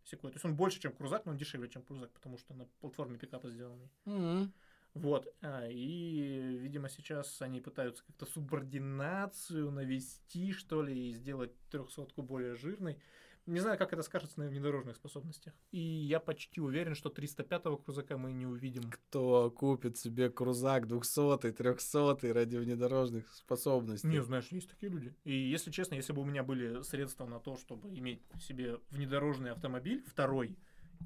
[0.05, 0.31] секой.
[0.31, 3.19] То есть он больше, чем крузак, но он дешевле, чем крузак, потому что на платформе
[3.19, 3.91] пикапа сделанный.
[4.07, 4.53] Мгм.
[4.95, 5.33] Вот.
[5.43, 12.57] А, и, видимо, сейчас они пытаются как-то субординацию навести, что ли, и сделать трехсотку более
[12.57, 12.99] жирной.
[13.47, 15.55] Не знаю, как это скажется на внедорожных способностях.
[15.71, 18.91] И я почти уверен, что 305-го крузака мы не увидим.
[18.91, 24.07] Кто купит себе крузак 200 300 ради внедорожных способностей?
[24.07, 25.15] Не, знаешь, есть такие люди.
[25.25, 29.53] И если честно, если бы у меня были средства на то, чтобы иметь себе внедорожный
[29.53, 30.57] автомобиль, второй,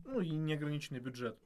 [0.05, 1.39] ну и неограниченный бюджет,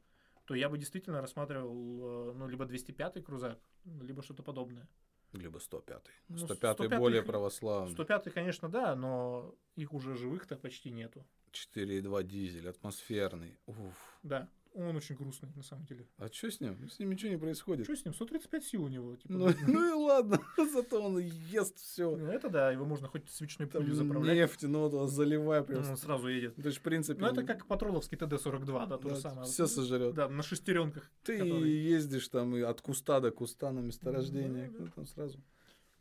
[0.47, 4.89] то я бы действительно рассматривал, э, ну, либо 205-й крузак, либо что-то подобное.
[5.33, 7.95] Либо 105 Ну, 105 105-й более православный.
[7.95, 11.25] 105-й, конечно, да, но их уже живых-то почти нету.
[11.53, 13.59] 4,2 дизель, атмосферный.
[13.67, 14.19] Уф.
[14.23, 16.07] Да, он очень грустный, на самом деле.
[16.19, 16.89] А что с ним?
[16.89, 17.85] С ним ничего не происходит.
[17.85, 18.15] Что с ним?
[18.15, 19.17] 135 сил у него.
[19.17, 20.41] Типа, Ну, ну и ладно,
[20.73, 22.17] зато он ест все.
[22.17, 24.37] Ну, это да, его можно хоть свечной пулей заправлять.
[24.37, 25.89] нефть, ну, вот заливай прям.
[25.89, 26.57] Он сразу едет.
[26.57, 27.21] То есть, в принципе...
[27.21, 29.47] Ну, это как патроловский ТД-42, да, то же самое.
[29.47, 30.15] Все сожрет.
[30.15, 31.11] Да, на шестеренках.
[31.23, 34.71] Ты ездишь там и от куста до куста на месторождение.
[34.71, 34.79] Да.
[34.85, 35.39] Ну, там сразу.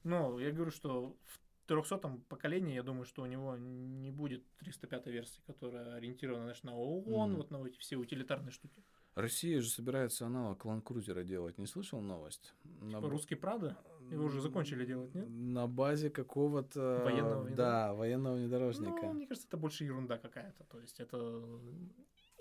[0.04, 1.98] Ну, я говорю, что в 300
[2.30, 7.32] поколении, я думаю, что у него не будет 305 версии, которая ориентирована знаешь, на ООН,
[7.32, 7.38] Мгм.
[7.38, 8.84] вот на эти все утилитарные штуки.
[9.16, 11.58] Россия же собирается аналог Ланкрузера делать.
[11.58, 12.54] Не слышал новость?
[12.82, 13.76] На б- Русский Прада?
[14.12, 15.28] Его уже закончили делать, нет?
[15.28, 17.02] На базе какого-то...
[17.04, 19.12] Военного Да, военного Ну, внедорожника.
[19.14, 20.64] мне кажется, это больше ерунда какая-то.
[20.66, 21.44] То есть это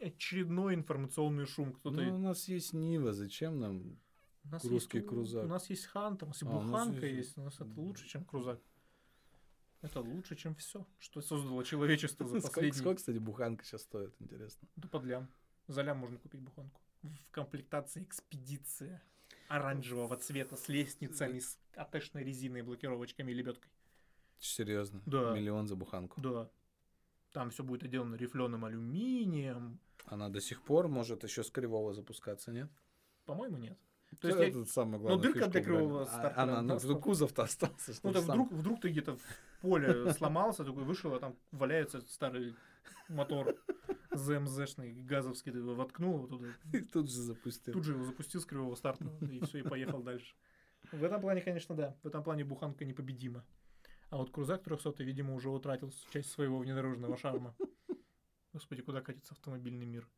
[0.01, 1.73] очередной информационный шум.
[1.73, 1.97] Кто-то...
[2.03, 3.99] Ну, у нас есть Нива, зачем нам?
[4.45, 5.45] у нас русский есть, крузак.
[5.45, 7.39] У нас есть Ханта, у нас и А, нас Буханка есть- есть.
[7.39, 8.61] У нас это лучше, чем крузак.
[9.83, 14.15] Это лучше, чем все, что создало человечество за Сколько, последние сколько, кстати, буханка сейчас стоит,
[14.21, 14.69] интересно?
[14.77, 15.29] Да под лям.
[15.69, 16.81] За лям можно купить буханку.
[17.03, 19.03] В комплектации экспедиция
[19.49, 23.71] оранжевого цвета с лестницами, с атешной резиной, блокировочками и лебедкой.
[24.39, 25.03] Серьезно?
[25.07, 25.35] Да.
[25.35, 26.21] Миллион за буханку.
[26.21, 26.51] Да.
[27.33, 29.79] Там все будет отделано рифленым алюминием.
[30.07, 32.71] Она до сих пор может еще с кривого запускаться, нет?
[33.25, 33.79] По-моему, нет.
[34.21, 36.99] То есть есть я- это самая ну, дырка для кривого А- стартера, Она, ну, что-
[36.99, 37.93] кузов-то остался.
[38.03, 38.23] Ну, сам.
[38.23, 39.23] вдруг, вдруг ты где-то в
[39.61, 42.55] поле сломался, такой вышел, а там валяется старый
[43.09, 43.57] мотор
[44.13, 47.75] ЗМЗшный, газовский, ты его воткнул его туда, И тут же запустил.
[47.75, 50.35] Тут же его запустил с кривого старта, и все, и поехал дальше.
[50.93, 51.97] В этом плане, конечно, да.
[52.03, 53.45] В этом плане буханка непобедима.
[54.11, 57.57] А вот крузак 300, видимо, уже утратил часть своего внедорожного шарма.
[58.53, 60.09] Господи, куда катится автомобильный мир?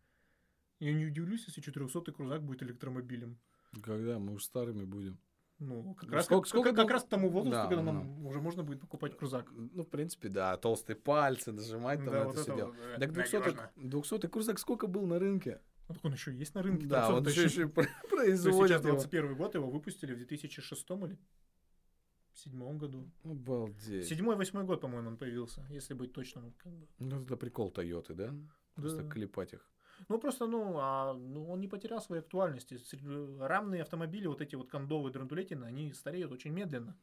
[0.79, 3.39] Я не удивлюсь, если 400 крузак будет электромобилем.
[3.83, 5.19] Когда мы уж старыми будем.
[5.61, 7.83] Ну, как, Ну, раз, сколько- как, сколько как- был- раз к тому возрасту, Да, когда
[7.83, 7.93] ну.
[7.93, 9.51] нам уже можно будет покупать крузак.
[9.51, 12.67] Ну, в принципе, да, толстые пальцы, нажимать там Да, это вот все дело.
[12.69, 13.71] вот, э, Так 200 надежно.
[13.77, 15.61] 200 крузак сколько был на рынке?
[15.89, 16.87] Ну, так он еще есть на рынке.
[16.87, 18.91] Да, 300 он еще, еще- сейчас производит его.
[18.93, 21.19] 21 год, его выпустили в 2006 или
[22.35, 23.11] седьмом году.
[23.25, 24.07] Обалдеть.
[24.07, 26.55] Седьмой, восьмой год, по-моему, он появился, если быть точным.
[26.59, 26.87] Как бы.
[27.01, 28.33] Ну, это прикол Тойоты, да?
[28.75, 29.11] Просто Да.
[29.11, 29.69] клепать их.
[30.09, 32.75] Ну, просто, ну, а, ну, он не потерял своей актуальности.
[32.75, 36.97] Сре- Рамные автомобили, вот эти вот кондовые драндулетины, они стареют очень медленно.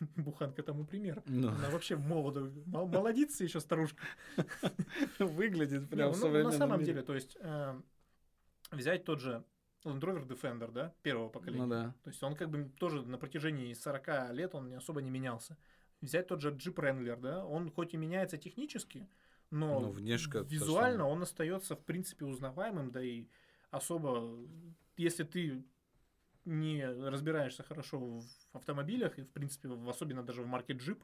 [0.16, 1.22] Буханка тому пример.
[1.26, 4.02] Ну, Она вообще молодо, мол- молодится еще старушка.
[5.18, 6.92] выглядит прям ну, в на самом мире.
[6.92, 7.80] деле, то есть, э,
[8.70, 9.44] взять тот же
[9.84, 11.64] Land Rover Defender, да, первого поколения.
[11.64, 11.94] Ну да.
[12.02, 15.56] То есть он как бы тоже на протяжении 40 лет он особо не менялся.
[16.00, 19.08] Взять тот же Jeep Wrangler, да, он хоть и меняется технически,
[19.52, 23.26] но Ну, же визуально он остается в принципе узнаваемым, да и
[23.70, 24.36] особо,
[24.96, 25.62] если ты
[26.44, 28.24] не разбираешься хорошо в
[28.56, 31.00] автомобилях, и, в принципе, в, особенно даже в марке Jeep,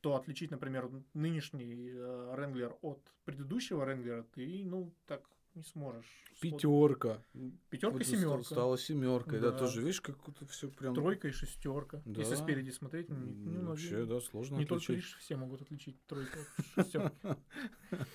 [0.00, 6.06] то отличить, например, нынешний э, Wrangler от предыдущего Wrangler ты, ну, так не сможешь.
[6.40, 7.22] Пятерка.
[7.68, 8.44] Пятерка, Вот семерка.
[8.44, 9.50] Стала семеркой, да.
[9.50, 9.58] Да.
[9.58, 10.94] тоже, видишь, как это все прям...
[10.94, 12.02] Тройка и шестерка.
[12.06, 12.42] Если Да.
[12.42, 14.96] спереди смотреть, не, м, не многие- Вообще, да, сложно не только отличить.
[15.04, 17.16] лишь все могут отличить тройку от шестерки.